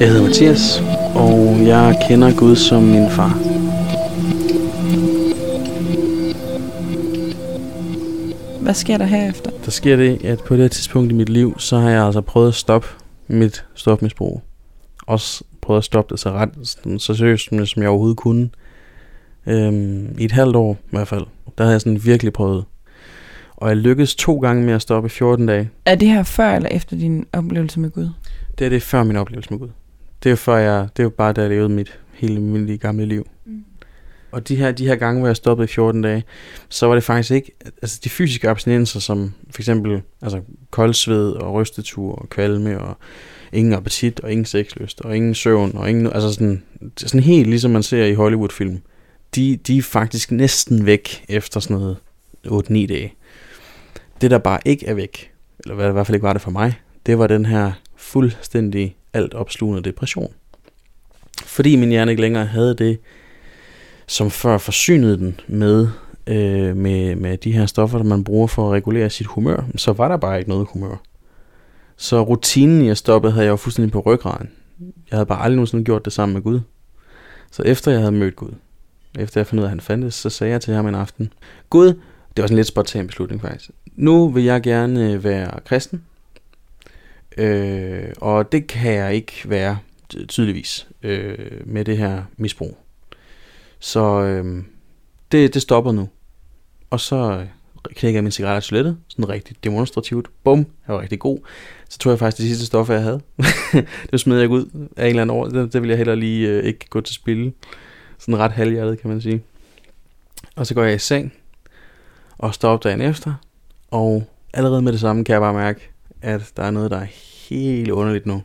Jeg 0.00 0.08
hedder 0.08 0.22
Mathias, 0.22 0.80
og 1.14 1.66
jeg 1.66 1.98
kender 2.08 2.36
Gud 2.36 2.56
som 2.56 2.82
min 2.82 3.10
far. 3.10 3.32
Hvad 8.62 8.74
sker 8.74 8.98
der 8.98 9.04
herefter? 9.04 9.50
Der 9.64 9.70
sker 9.70 9.96
det, 9.96 10.24
at 10.24 10.38
på 10.38 10.56
det 10.56 10.70
tidspunkt 10.70 11.12
i 11.12 11.14
mit 11.14 11.28
liv, 11.28 11.58
så 11.58 11.78
har 11.78 11.90
jeg 11.90 12.06
altså 12.06 12.20
prøvet 12.20 12.48
at 12.48 12.54
stoppe 12.54 12.88
mit 13.28 13.64
stofmisbrug. 13.74 14.42
Også 15.06 15.44
prøvet 15.60 15.78
at 15.78 15.84
stoppe 15.84 16.14
det 16.14 16.20
så 16.20 16.30
ret 16.30 16.50
så 17.02 17.14
seriøst, 17.14 17.48
som 17.66 17.82
jeg 17.82 17.88
overhovedet 17.88 18.16
kunne. 18.16 18.48
Øhm, 19.46 20.16
I 20.18 20.24
et 20.24 20.32
halvt 20.32 20.56
år 20.56 20.72
i 20.72 20.88
hvert 20.90 21.08
fald. 21.08 21.24
Der 21.58 21.64
havde 21.64 21.72
jeg 21.72 21.80
sådan 21.80 22.04
virkelig 22.04 22.32
prøvet. 22.32 22.64
Og 23.56 23.68
jeg 23.68 23.76
lykkedes 23.76 24.14
to 24.14 24.38
gange 24.38 24.62
med 24.64 24.74
at 24.74 24.82
stoppe 24.82 25.06
i 25.06 25.10
14 25.10 25.46
dage. 25.46 25.70
Er 25.84 25.94
det 25.94 26.08
her 26.08 26.22
før 26.22 26.56
eller 26.56 26.68
efter 26.68 26.96
din 26.96 27.26
oplevelse 27.32 27.80
med 27.80 27.90
Gud? 27.90 28.08
Det 28.58 28.64
er 28.64 28.68
det 28.68 28.82
før 28.82 29.02
min 29.02 29.16
oplevelse 29.16 29.50
med 29.50 29.58
Gud. 29.58 29.68
Det 30.22 30.28
er 30.28 30.30
jo 30.30 30.36
før 30.36 30.56
jeg, 30.56 30.88
det 30.96 31.02
er 31.02 31.04
jo 31.04 31.10
bare 31.10 31.32
da 31.32 31.40
jeg 31.40 31.50
levede 31.50 31.68
mit 31.68 31.98
hele 32.12 32.40
min 32.40 32.78
gamle 32.78 33.06
liv. 33.06 33.26
Mm. 33.44 33.64
Og 34.30 34.48
de 34.48 34.56
her, 34.56 34.72
de 34.72 34.86
her 34.86 34.96
gange, 34.96 35.18
hvor 35.20 35.28
jeg 35.28 35.36
stoppede 35.36 35.64
i 35.64 35.68
14 35.68 36.02
dage, 36.02 36.24
så 36.68 36.86
var 36.86 36.94
det 36.94 37.04
faktisk 37.04 37.30
ikke, 37.30 37.52
altså 37.82 38.00
de 38.04 38.08
fysiske 38.08 38.48
abstinenser, 38.48 39.00
som 39.00 39.32
for 39.50 39.62
eksempel 39.62 40.02
altså 40.22 40.40
koldsved 40.70 41.30
og 41.30 41.54
rystetur 41.54 42.14
og 42.14 42.28
kvalme 42.28 42.80
og 42.80 42.96
ingen 43.52 43.74
appetit 43.74 44.20
og 44.20 44.32
ingen 44.32 44.44
sexlyst 44.44 45.00
og 45.00 45.16
ingen 45.16 45.34
søvn 45.34 45.76
og 45.76 45.90
ingen, 45.90 46.06
altså 46.06 46.32
sådan, 46.32 46.62
sådan 46.96 47.20
helt 47.20 47.48
ligesom 47.48 47.70
man 47.70 47.82
ser 47.82 48.04
i 48.04 48.14
Hollywood-film, 48.14 48.78
de, 49.34 49.56
de 49.56 49.78
er 49.78 49.82
faktisk 49.82 50.32
næsten 50.32 50.86
væk 50.86 51.24
efter 51.28 51.60
sådan 51.60 51.76
noget 51.76 51.96
8-9 52.46 52.86
dage. 52.86 53.14
Det 54.20 54.30
der 54.30 54.38
bare 54.38 54.58
ikke 54.64 54.86
er 54.86 54.94
væk, 54.94 55.30
eller 55.58 55.74
hvad 55.74 55.88
i 55.88 55.92
hvert 55.92 56.06
fald 56.06 56.14
ikke 56.14 56.26
var 56.26 56.32
det 56.32 56.42
for 56.42 56.50
mig, 56.50 56.80
det 57.06 57.18
var 57.18 57.26
den 57.26 57.46
her 57.46 57.72
fuldstændig 57.96 58.96
alt 59.12 59.34
opslugende 59.34 59.82
depression. 59.82 60.32
Fordi 61.44 61.76
min 61.76 61.88
hjerne 61.88 62.10
ikke 62.10 62.22
længere 62.22 62.46
havde 62.46 62.74
det, 62.74 62.98
som 64.06 64.30
før 64.30 64.58
forsynede 64.58 65.18
den 65.18 65.40
med, 65.48 65.88
øh, 66.26 66.76
med, 66.76 67.14
med 67.16 67.36
de 67.36 67.52
her 67.52 67.66
stoffer, 67.66 67.98
der 67.98 68.04
man 68.04 68.24
bruger 68.24 68.46
for 68.46 68.66
at 68.68 68.72
regulere 68.72 69.10
sit 69.10 69.26
humør, 69.26 69.64
så 69.76 69.92
var 69.92 70.08
der 70.08 70.16
bare 70.16 70.38
ikke 70.38 70.50
noget 70.50 70.66
humør. 70.72 70.96
Så 71.96 72.22
rutinen, 72.22 72.86
jeg 72.86 72.96
stoppede, 72.96 73.32
havde 73.32 73.44
jeg 73.44 73.50
jo 73.50 73.56
fuldstændig 73.56 73.92
på 73.92 74.00
ryggraden. 74.00 74.50
Jeg 74.80 75.16
havde 75.16 75.26
bare 75.26 75.42
aldrig 75.42 75.56
nogensinde 75.56 75.84
gjort 75.84 76.04
det 76.04 76.12
sammen 76.12 76.34
med 76.34 76.42
Gud. 76.42 76.60
Så 77.50 77.62
efter 77.62 77.90
jeg 77.90 78.00
havde 78.00 78.12
mødt 78.12 78.36
Gud, 78.36 78.52
efter 79.18 79.40
jeg 79.40 79.46
fandt 79.46 79.60
ud 79.60 79.64
af, 79.64 79.66
at 79.66 79.70
han 79.70 79.80
fandtes, 79.80 80.14
så 80.14 80.30
sagde 80.30 80.52
jeg 80.52 80.60
til 80.60 80.74
ham 80.74 80.86
en 80.86 80.94
aften, 80.94 81.32
Gud, 81.70 81.86
det 81.86 82.42
var 82.42 82.46
sådan 82.46 82.54
en 82.54 82.56
lidt 82.56 82.66
spontan 82.66 83.06
beslutning 83.06 83.40
faktisk. 83.40 83.70
Nu 83.94 84.28
vil 84.28 84.44
jeg 84.44 84.62
gerne 84.62 85.12
øh, 85.12 85.24
være 85.24 85.60
kristen, 85.64 86.02
øh, 87.36 88.12
og 88.16 88.52
det 88.52 88.66
kan 88.66 88.92
jeg 88.92 89.14
ikke 89.14 89.32
være 89.44 89.78
tydeligvis 90.28 90.88
øh, 91.02 91.38
med 91.64 91.84
det 91.84 91.98
her 91.98 92.22
misbrug. 92.36 92.78
Så 93.78 94.22
øh, 94.22 94.64
det, 95.32 95.54
det 95.54 95.62
stopper 95.62 95.92
nu. 95.92 96.08
Og 96.90 97.00
så 97.00 97.16
øh, 97.16 97.46
knækkede 97.94 98.14
jeg 98.14 98.22
min 98.24 98.32
cigaret 98.32 98.64
i 98.64 98.68
toilettet, 98.68 98.96
sådan 99.08 99.28
rigtig 99.28 99.56
demonstrativt. 99.64 100.28
Bum, 100.44 100.58
jeg 100.58 100.94
var 100.94 101.00
rigtig 101.00 101.18
god. 101.18 101.38
Så 101.88 101.98
tog 101.98 102.10
jeg 102.10 102.18
faktisk 102.18 102.38
det 102.38 102.46
sidste 102.46 102.66
stof, 102.66 102.90
jeg 102.90 103.02
havde. 103.02 103.20
det 104.10 104.20
smed 104.20 104.40
jeg 104.40 104.48
ud 104.48 104.88
af 104.96 105.04
en 105.04 105.08
eller 105.08 105.22
anden 105.22 105.36
år. 105.36 105.48
Det, 105.48 105.72
det 105.72 105.82
ville 105.82 105.90
jeg 105.90 105.98
heller 105.98 106.14
lige 106.14 106.48
øh, 106.48 106.64
ikke 106.64 106.88
gå 106.88 107.00
til 107.00 107.14
spil. 107.14 107.52
Sådan 108.18 108.38
ret 108.38 108.52
halvhjertet, 108.52 109.00
kan 109.00 109.10
man 109.10 109.20
sige. 109.20 109.42
Og 110.56 110.66
så 110.66 110.74
går 110.74 110.82
jeg 110.82 110.94
i 110.94 110.98
seng, 110.98 111.32
og 112.38 112.54
står 112.54 112.70
op 112.70 112.84
dagen 112.84 113.00
efter. 113.00 113.34
Og 113.90 114.24
allerede 114.54 114.82
med 114.82 114.92
det 114.92 115.00
samme 115.00 115.24
kan 115.24 115.32
jeg 115.32 115.40
bare 115.40 115.54
mærke, 115.54 115.90
at 116.26 116.52
der 116.56 116.62
er 116.62 116.70
noget, 116.70 116.90
der 116.90 116.96
er 116.96 117.06
helt 117.48 117.90
underligt 117.90 118.26
nu. 118.26 118.42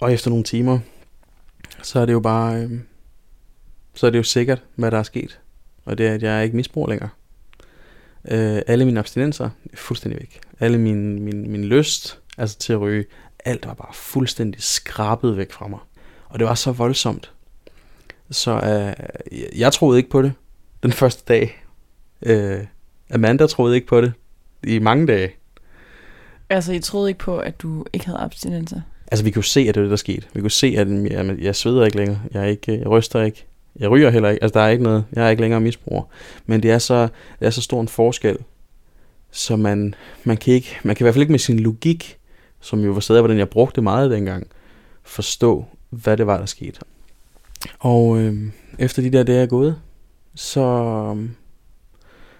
Og 0.00 0.12
efter 0.12 0.30
nogle 0.30 0.44
timer, 0.44 0.78
så 1.82 2.00
er 2.00 2.06
det 2.06 2.12
jo 2.12 2.20
bare... 2.20 2.62
Øh, 2.62 2.80
så 3.94 4.06
er 4.06 4.10
det 4.10 4.18
jo 4.18 4.22
sikkert, 4.22 4.62
hvad 4.74 4.90
der 4.90 4.98
er 4.98 5.02
sket. 5.02 5.40
Og 5.84 5.98
det 5.98 6.06
er, 6.06 6.14
at 6.14 6.22
jeg 6.22 6.44
ikke 6.44 6.56
misbruger 6.56 6.88
længere. 6.88 7.08
Øh, 8.28 8.62
alle 8.66 8.84
mine 8.84 9.00
abstinenser 9.00 9.44
er 9.44 9.76
fuldstændig 9.76 10.20
væk. 10.20 10.40
Alle 10.60 10.78
min, 10.78 11.22
min, 11.22 11.50
min 11.50 11.64
lyst 11.64 12.20
altså 12.38 12.58
til 12.58 12.72
at 12.72 12.80
ryge, 12.80 13.04
alt 13.44 13.66
var 13.66 13.74
bare 13.74 13.94
fuldstændig 13.94 14.62
skrabet 14.62 15.36
væk 15.36 15.52
fra 15.52 15.68
mig. 15.68 15.80
Og 16.28 16.38
det 16.38 16.46
var 16.46 16.54
så 16.54 16.72
voldsomt. 16.72 17.32
Så 18.30 18.52
øh, 18.52 19.58
jeg 19.58 19.72
troede 19.72 19.98
ikke 19.98 20.10
på 20.10 20.22
det 20.22 20.32
den 20.82 20.92
første 20.92 21.22
dag. 21.28 21.64
Øh, 22.22 22.64
Amanda 23.10 23.46
troede 23.46 23.74
ikke 23.74 23.86
på 23.86 24.00
det 24.00 24.12
i 24.62 24.78
mange 24.78 25.06
dage. 25.06 25.34
Altså, 26.50 26.72
I 26.72 26.78
troede 26.78 27.10
ikke 27.10 27.18
på, 27.18 27.38
at 27.38 27.62
du 27.62 27.84
ikke 27.92 28.06
havde 28.06 28.18
abstinenser? 28.18 28.80
Altså, 29.10 29.24
vi 29.24 29.30
kunne 29.30 29.44
se, 29.44 29.60
at 29.60 29.74
det 29.74 29.80
var 29.80 29.84
det, 29.84 29.90
der 29.90 29.96
skete. 29.96 30.26
Vi 30.34 30.40
kunne 30.40 30.50
se, 30.50 30.74
at 30.78 30.88
jeg, 30.88 31.38
jeg 31.38 31.56
sveder 31.56 31.84
ikke 31.84 31.96
længere. 31.96 32.20
Jeg, 32.32 32.42
er 32.42 32.46
ikke, 32.46 32.78
jeg 32.78 32.90
ryster 32.90 33.22
ikke. 33.22 33.46
Jeg 33.76 33.90
ryger 33.90 34.10
heller 34.10 34.28
ikke. 34.28 34.42
Altså, 34.42 34.58
der 34.58 34.64
er 34.64 34.68
ikke 34.68 34.84
noget. 34.84 35.04
Jeg 35.12 35.26
er 35.26 35.30
ikke 35.30 35.42
længere 35.42 35.60
misbruger. 35.60 36.02
Men 36.46 36.62
det 36.62 36.70
er 36.70 36.78
så, 36.78 37.08
det 37.40 37.46
er 37.46 37.50
så 37.50 37.62
stor 37.62 37.80
en 37.80 37.88
forskel, 37.88 38.38
så 39.34 39.56
man, 39.56 39.94
man, 40.24 40.36
kan 40.36 40.54
ikke, 40.54 40.78
man 40.82 40.96
kan 40.96 41.04
i 41.04 41.04
hvert 41.04 41.14
fald 41.14 41.22
ikke 41.22 41.32
med 41.32 41.38
sin 41.38 41.60
logik, 41.60 42.18
som 42.60 42.80
jo 42.84 42.92
var 42.92 43.00
stadig, 43.00 43.20
hvordan 43.20 43.38
jeg 43.38 43.48
brugte 43.48 43.82
meget 43.82 44.10
dengang, 44.10 44.46
forstå, 45.02 45.64
hvad 45.90 46.16
det 46.16 46.26
var, 46.26 46.38
der 46.38 46.46
skete. 46.46 46.80
Og 47.78 48.18
øh, 48.18 48.50
efter 48.78 49.02
de 49.02 49.12
der 49.12 49.22
dage 49.22 49.42
er 49.42 49.46
gået, 49.46 49.80
så, 50.34 50.60
øhm, 51.10 51.34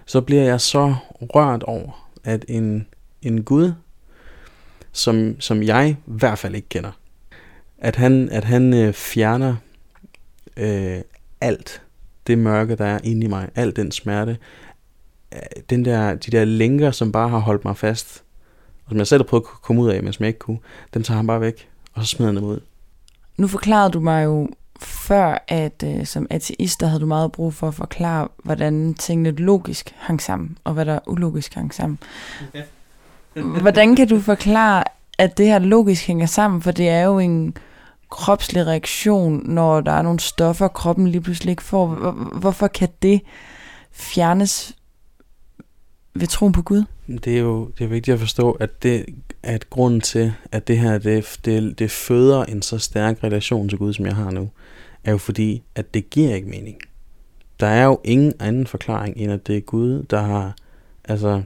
så 0.06 0.20
bliver 0.20 0.42
jeg 0.42 0.60
så 0.60 0.94
rørt 1.20 1.62
over, 1.62 2.10
at 2.24 2.44
en, 2.48 2.86
en 3.22 3.42
Gud, 3.42 3.72
som, 4.94 5.40
som 5.40 5.62
jeg 5.62 5.88
i 5.90 5.96
hvert 6.04 6.38
fald 6.38 6.54
ikke 6.54 6.68
kender, 6.68 6.90
at 7.78 7.96
han, 7.96 8.28
at 8.30 8.44
han 8.44 8.74
øh, 8.74 8.92
fjerner 8.92 9.56
øh, 10.56 11.00
alt 11.40 11.82
det 12.26 12.38
mørke, 12.38 12.76
der 12.76 12.84
er 12.84 12.98
inde 13.04 13.24
i 13.24 13.28
mig, 13.28 13.48
al 13.54 13.76
den 13.76 13.92
smerte, 13.92 14.38
øh, 15.34 15.38
den 15.70 15.84
der, 15.84 16.14
de 16.14 16.30
der 16.30 16.44
lænker, 16.44 16.90
som 16.90 17.12
bare 17.12 17.28
har 17.28 17.38
holdt 17.38 17.64
mig 17.64 17.76
fast, 17.76 18.24
og 18.84 18.90
som 18.90 18.98
jeg 18.98 19.06
selv 19.06 19.22
har 19.22 19.26
prøvet 19.26 19.42
at 19.42 19.62
komme 19.62 19.82
ud 19.82 19.90
af, 19.90 20.02
men 20.02 20.12
som 20.12 20.22
jeg 20.22 20.28
ikke 20.28 20.38
kunne, 20.38 20.58
dem 20.94 21.02
tager 21.02 21.16
han 21.16 21.26
bare 21.26 21.40
væk, 21.40 21.68
og 21.92 22.02
så 22.04 22.08
smider 22.08 22.32
han 22.32 22.36
dem 22.36 22.44
ud. 22.44 22.60
Nu 23.36 23.46
forklarede 23.46 23.92
du 23.92 24.00
mig 24.00 24.24
jo 24.24 24.48
før, 24.80 25.44
at 25.48 25.84
øh, 25.86 26.06
som 26.06 26.26
ateist, 26.30 26.80
der 26.80 26.86
havde 26.86 27.00
du 27.00 27.06
meget 27.06 27.32
brug 27.32 27.54
for 27.54 27.68
at 27.68 27.74
forklare, 27.74 28.28
hvordan 28.44 28.94
tingene 28.94 29.30
logisk 29.30 29.94
hang 29.96 30.22
sammen, 30.22 30.58
og 30.64 30.74
hvad 30.74 30.84
der 30.84 30.98
ulogisk 31.06 31.54
hang 31.54 31.74
sammen 31.74 31.98
hvordan 33.42 33.96
kan 33.96 34.08
du 34.08 34.20
forklare, 34.20 34.84
at 35.18 35.38
det 35.38 35.46
her 35.46 35.58
logisk 35.58 36.06
hænger 36.06 36.26
sammen? 36.26 36.62
For 36.62 36.70
det 36.70 36.88
er 36.88 37.02
jo 37.02 37.18
en 37.18 37.56
kropslig 38.10 38.66
reaktion, 38.66 39.42
når 39.44 39.80
der 39.80 39.92
er 39.92 40.02
nogle 40.02 40.20
stoffer, 40.20 40.68
kroppen 40.68 41.08
lige 41.08 41.20
pludselig 41.20 41.50
ikke 41.50 41.62
får. 41.62 41.86
Hvorfor 42.40 42.66
kan 42.68 42.88
det 43.02 43.20
fjernes 43.92 44.76
ved 46.14 46.26
troen 46.26 46.52
på 46.52 46.62
Gud? 46.62 46.84
Det 47.06 47.36
er 47.36 47.40
jo 47.40 47.70
det 47.78 47.84
er 47.84 47.88
vigtigt 47.88 48.14
at 48.14 48.20
forstå, 48.20 48.50
at 48.50 48.82
det 48.82 49.06
at 49.42 49.70
grunden 49.70 50.00
til, 50.00 50.32
at 50.52 50.68
det 50.68 50.78
her 50.78 50.98
det, 50.98 51.38
det, 51.44 51.78
det 51.78 51.90
føder 51.90 52.44
en 52.44 52.62
så 52.62 52.78
stærk 52.78 53.24
relation 53.24 53.68
til 53.68 53.78
Gud, 53.78 53.92
som 53.92 54.06
jeg 54.06 54.14
har 54.14 54.30
nu, 54.30 54.50
er 55.04 55.10
jo 55.10 55.18
fordi, 55.18 55.62
at 55.74 55.94
det 55.94 56.10
giver 56.10 56.34
ikke 56.34 56.48
mening. 56.48 56.76
Der 57.60 57.66
er 57.66 57.84
jo 57.84 58.00
ingen 58.04 58.32
anden 58.40 58.66
forklaring, 58.66 59.16
end 59.16 59.32
at 59.32 59.46
det 59.46 59.56
er 59.56 59.60
Gud, 59.60 60.02
der 60.02 60.20
har, 60.20 60.56
altså, 61.04 61.42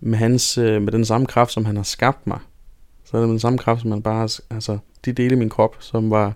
med, 0.00 0.18
hans, 0.18 0.58
øh, 0.58 0.82
med 0.82 0.92
den 0.92 1.04
samme 1.04 1.26
kraft, 1.26 1.52
som 1.52 1.64
han 1.64 1.76
har 1.76 1.82
skabt 1.82 2.26
mig, 2.26 2.38
så 3.04 3.16
er 3.16 3.20
det 3.20 3.28
med 3.28 3.32
den 3.32 3.40
samme 3.40 3.58
kraft, 3.58 3.82
som 3.82 3.90
han 3.90 4.02
bare 4.02 4.18
har, 4.18 4.40
altså, 4.50 4.78
de 5.04 5.12
dele 5.12 5.32
af 5.32 5.38
min 5.38 5.48
krop, 5.50 5.76
som 5.80 6.10
var 6.10 6.34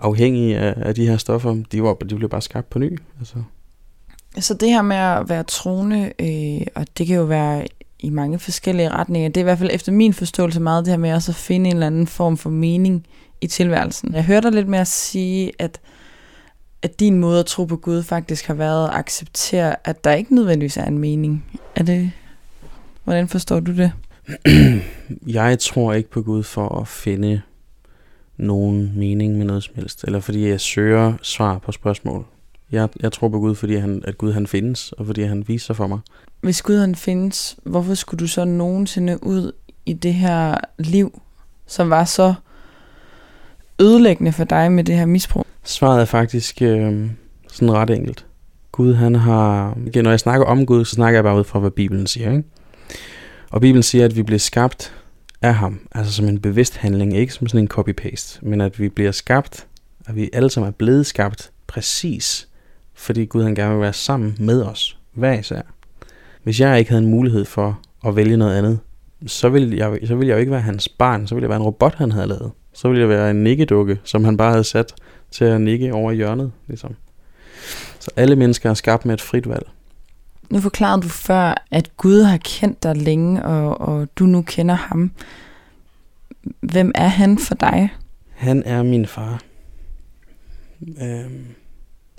afhængige 0.00 0.58
af, 0.58 0.74
af 0.76 0.94
de 0.94 1.06
her 1.06 1.16
stoffer, 1.16 1.62
de, 1.72 1.82
var, 1.82 1.94
de 1.94 2.16
blev 2.16 2.28
bare 2.28 2.42
skabt 2.42 2.70
på 2.70 2.78
ny. 2.78 2.98
Altså. 3.18 3.36
Så 4.38 4.54
det 4.54 4.68
her 4.68 4.82
med 4.82 4.96
at 4.96 5.28
være 5.28 5.42
troende, 5.42 6.12
øh, 6.18 6.66
og 6.74 6.86
det 6.98 7.06
kan 7.06 7.16
jo 7.16 7.22
være 7.22 7.66
i 7.98 8.10
mange 8.10 8.38
forskellige 8.38 8.88
retninger, 8.88 9.28
det 9.28 9.36
er 9.36 9.40
i 9.40 9.44
hvert 9.44 9.58
fald 9.58 9.70
efter 9.72 9.92
min 9.92 10.12
forståelse 10.12 10.60
meget 10.60 10.84
det 10.84 10.92
her 10.92 10.98
med 10.98 11.12
også 11.12 11.32
at 11.32 11.36
finde 11.36 11.70
en 11.70 11.76
eller 11.76 11.86
anden 11.86 12.06
form 12.06 12.36
for 12.36 12.50
mening 12.50 13.06
i 13.40 13.46
tilværelsen. 13.46 14.14
Jeg 14.14 14.24
hørte 14.24 14.46
dig 14.46 14.54
lidt 14.54 14.68
med 14.68 14.78
at 14.78 14.86
sige, 14.86 15.52
at, 15.58 15.80
at 16.82 17.00
din 17.00 17.18
måde 17.18 17.40
at 17.40 17.46
tro 17.46 17.64
på 17.64 17.76
Gud 17.76 18.02
faktisk 18.02 18.46
har 18.46 18.54
været 18.54 18.88
at 18.88 18.94
acceptere, 18.94 19.76
at 19.84 20.04
der 20.04 20.12
ikke 20.12 20.34
nødvendigvis 20.34 20.76
er 20.76 20.84
en 20.84 20.98
mening. 20.98 21.44
Er 21.76 21.82
det, 21.82 22.10
hvordan 23.04 23.28
forstår 23.28 23.60
du 23.60 23.76
det? 23.76 23.92
jeg 25.26 25.58
tror 25.58 25.92
ikke 25.92 26.10
på 26.10 26.22
Gud 26.22 26.42
for 26.42 26.80
at 26.80 26.88
finde 26.88 27.42
nogen 28.36 28.92
mening 28.96 29.38
med 29.38 29.46
noget 29.46 29.62
som 29.62 29.74
helst, 29.76 30.04
eller 30.04 30.20
fordi 30.20 30.48
jeg 30.48 30.60
søger 30.60 31.12
svar 31.22 31.58
på 31.58 31.72
spørgsmål. 31.72 32.26
Jeg, 32.72 32.88
jeg 33.00 33.12
tror 33.12 33.28
på 33.28 33.38
Gud, 33.38 33.54
fordi 33.54 33.74
han, 33.74 34.02
at 34.06 34.18
Gud 34.18 34.32
han 34.32 34.46
findes, 34.46 34.92
og 34.92 35.06
fordi 35.06 35.22
han 35.22 35.44
viser 35.48 35.66
sig 35.66 35.76
for 35.76 35.86
mig. 35.86 35.98
Hvis 36.40 36.62
Gud 36.62 36.78
han 36.78 36.94
findes, 36.94 37.56
hvorfor 37.62 37.94
skulle 37.94 38.18
du 38.18 38.26
så 38.26 38.44
nogensinde 38.44 39.24
ud 39.24 39.52
i 39.86 39.92
det 39.92 40.14
her 40.14 40.54
liv, 40.78 41.22
som 41.66 41.90
var 41.90 42.04
så 42.04 42.34
ødelæggende 43.80 44.32
for 44.32 44.44
dig 44.44 44.72
med 44.72 44.84
det 44.84 44.94
her 44.94 45.06
misbrug? 45.06 45.46
Svaret 45.64 46.00
er 46.00 46.04
faktisk 46.04 46.62
øh, 46.62 47.10
sådan 47.48 47.72
ret 47.72 47.90
enkelt. 47.90 48.26
Gud 48.72 48.94
han 48.94 49.14
har... 49.14 49.78
Når 50.02 50.10
jeg 50.10 50.20
snakker 50.20 50.46
om 50.46 50.66
Gud, 50.66 50.84
så 50.84 50.94
snakker 50.94 51.16
jeg 51.16 51.24
bare 51.24 51.38
ud 51.38 51.44
fra, 51.44 51.58
hvad 51.58 51.70
Bibelen 51.70 52.06
siger. 52.06 52.30
Ikke? 52.30 52.44
Og 53.54 53.60
Bibelen 53.60 53.82
siger, 53.82 54.04
at 54.04 54.16
vi 54.16 54.22
bliver 54.22 54.38
skabt 54.38 54.94
af 55.42 55.54
ham, 55.54 55.80
altså 55.92 56.12
som 56.12 56.28
en 56.28 56.40
bevidst 56.40 56.76
handling, 56.76 57.16
ikke 57.16 57.32
som 57.32 57.48
sådan 57.48 57.64
en 57.64 57.70
copy-paste, 57.74 58.38
men 58.42 58.60
at 58.60 58.80
vi 58.80 58.88
bliver 58.88 59.12
skabt, 59.12 59.66
at 60.06 60.16
vi 60.16 60.30
alle 60.32 60.50
sammen 60.50 60.68
er 60.68 60.72
blevet 60.72 61.06
skabt 61.06 61.50
præcis, 61.66 62.48
fordi 62.94 63.24
Gud 63.24 63.42
han 63.42 63.54
gerne 63.54 63.74
vil 63.74 63.80
være 63.80 63.92
sammen 63.92 64.36
med 64.38 64.62
os, 64.62 64.98
hver 65.12 65.32
især. 65.32 65.60
Hvis 66.42 66.60
jeg 66.60 66.78
ikke 66.78 66.90
havde 66.90 67.02
en 67.02 67.10
mulighed 67.10 67.44
for 67.44 67.80
at 68.06 68.16
vælge 68.16 68.36
noget 68.36 68.56
andet, 68.56 68.78
så 69.26 69.48
ville 69.48 69.76
jeg, 69.76 69.98
så 70.06 70.14
ville 70.14 70.28
jeg 70.28 70.34
jo 70.34 70.40
ikke 70.40 70.52
være 70.52 70.60
hans 70.60 70.88
barn, 70.88 71.26
så 71.26 71.34
ville 71.34 71.44
jeg 71.44 71.50
være 71.50 71.60
en 71.60 71.66
robot, 71.66 71.94
han 71.94 72.12
havde 72.12 72.26
lavet. 72.26 72.50
Så 72.72 72.88
ville 72.88 73.00
jeg 73.00 73.08
være 73.08 73.30
en 73.30 73.44
nikkedukke, 73.44 74.00
som 74.04 74.24
han 74.24 74.36
bare 74.36 74.50
havde 74.50 74.64
sat 74.64 74.94
til 75.30 75.44
at 75.44 75.60
nikke 75.60 75.92
over 75.92 76.12
i 76.12 76.16
hjørnet. 76.16 76.52
Ligesom. 76.66 76.94
Så 77.98 78.10
alle 78.16 78.36
mennesker 78.36 78.70
er 78.70 78.74
skabt 78.74 79.04
med 79.04 79.14
et 79.14 79.20
frit 79.20 79.48
valg. 79.48 79.68
Nu 80.50 80.60
forklarede 80.60 81.02
du 81.02 81.08
før, 81.08 81.64
at 81.70 81.96
Gud 81.96 82.22
har 82.22 82.36
kendt 82.36 82.82
dig 82.82 82.96
længe, 82.96 83.42
og, 83.42 83.80
og 83.80 84.08
du 84.16 84.26
nu 84.26 84.42
kender 84.42 84.74
ham. 84.74 85.10
Hvem 86.60 86.92
er 86.94 87.08
han 87.08 87.38
for 87.38 87.54
dig? 87.54 87.94
Han 88.34 88.62
er 88.66 88.82
min 88.82 89.06
far. 89.06 89.42
Øhm, 91.02 91.44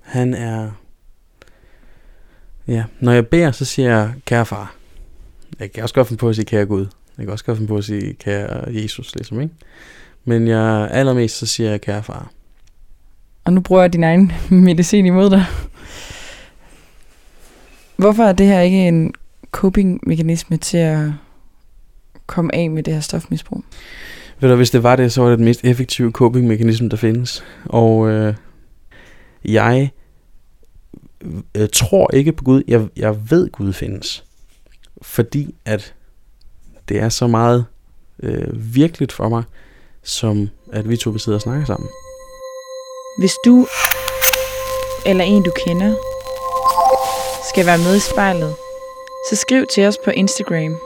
han 0.02 0.34
er... 0.34 0.72
Ja, 2.68 2.84
når 3.00 3.12
jeg 3.12 3.28
beder, 3.28 3.52
så 3.52 3.66
siger 3.66 3.90
jeg, 3.90 4.14
kære 4.26 4.46
far. 4.46 4.76
Jeg 5.60 5.72
kan 5.72 5.84
også 5.84 5.96
godt 5.96 6.08
finde 6.08 6.20
på 6.20 6.30
at 6.30 6.36
sige, 6.36 6.46
kære 6.46 6.66
Gud. 6.66 6.86
Jeg 7.18 7.26
kan 7.26 7.30
også 7.30 7.46
godt 7.46 7.58
finde 7.58 7.68
på 7.68 7.78
at 7.78 7.84
sige, 7.84 8.14
kære 8.14 8.74
Jesus, 8.74 9.16
ligesom, 9.16 9.42
ikke? 9.42 9.54
Men 10.26 10.48
jeg, 10.48 10.90
allermest 10.92 11.38
så 11.38 11.46
siger 11.46 11.70
jeg, 11.70 11.82
kære 11.82 12.04
far. 12.04 12.32
Og 13.44 13.54
nu 13.54 13.62
bruger 13.62 13.82
jeg 13.82 13.94
din 13.94 14.04
egen 14.04 14.32
medicin 14.66 15.06
imod 15.06 15.30
dig. 15.30 15.46
Hvorfor 17.98 18.24
er 18.24 18.34
det 18.34 18.48
her 18.48 18.62
ikke 18.62 18.88
en 18.88 19.14
coping-mekanisme 19.52 20.58
til 20.58 20.78
at 20.78 21.00
komme 22.26 22.56
af 22.56 22.70
med 22.70 22.84
det 22.84 22.94
her 22.94 23.02
stofmisbrug? 23.02 23.64
Ved 24.40 24.50
du, 24.50 24.56
hvis 24.56 24.70
det 24.70 24.84
var 24.84 24.96
det, 24.96 25.12
så 25.12 25.22
var 25.22 25.30
det 25.30 25.38
den 25.38 25.46
mest 25.46 25.64
effektive 25.64 26.12
coping-mekanisme, 26.12 26.90
der 26.90 26.98
findes. 26.98 27.44
Og 27.66 28.10
øh, 28.10 28.34
jeg 29.46 29.92
øh, 31.58 31.70
tror 31.74 32.14
ikke 32.14 32.32
på 32.32 32.44
Gud. 32.44 32.64
Jeg, 32.68 32.88
jeg 32.96 33.32
ved, 33.32 33.50
Gud 33.50 33.74
findes. 33.74 34.24
Fordi 35.02 35.56
at 35.66 35.94
det 36.90 37.00
er 37.00 37.10
så 37.10 37.28
meget 37.28 37.66
øh, 38.24 38.76
virkeligt 38.76 39.12
for 39.12 39.30
mig, 39.30 39.44
som 40.04 40.50
at 40.74 40.90
vi 40.90 40.98
to 40.98 41.10
vil 41.10 41.20
sidde 41.20 41.36
og 41.36 41.42
snakke 41.42 41.66
sammen. 41.66 41.90
Hvis 43.20 43.34
du 43.46 43.68
eller 45.06 45.24
en 45.24 45.44
du 45.44 45.52
kender 45.66 45.96
skal 47.56 47.66
være 47.66 47.78
med 47.78 47.96
i 47.96 48.00
spejlet, 48.00 48.56
så 49.30 49.36
skriv 49.36 49.68
til 49.68 49.88
os 49.88 49.98
på 49.98 50.12
Instagram. 50.12 50.78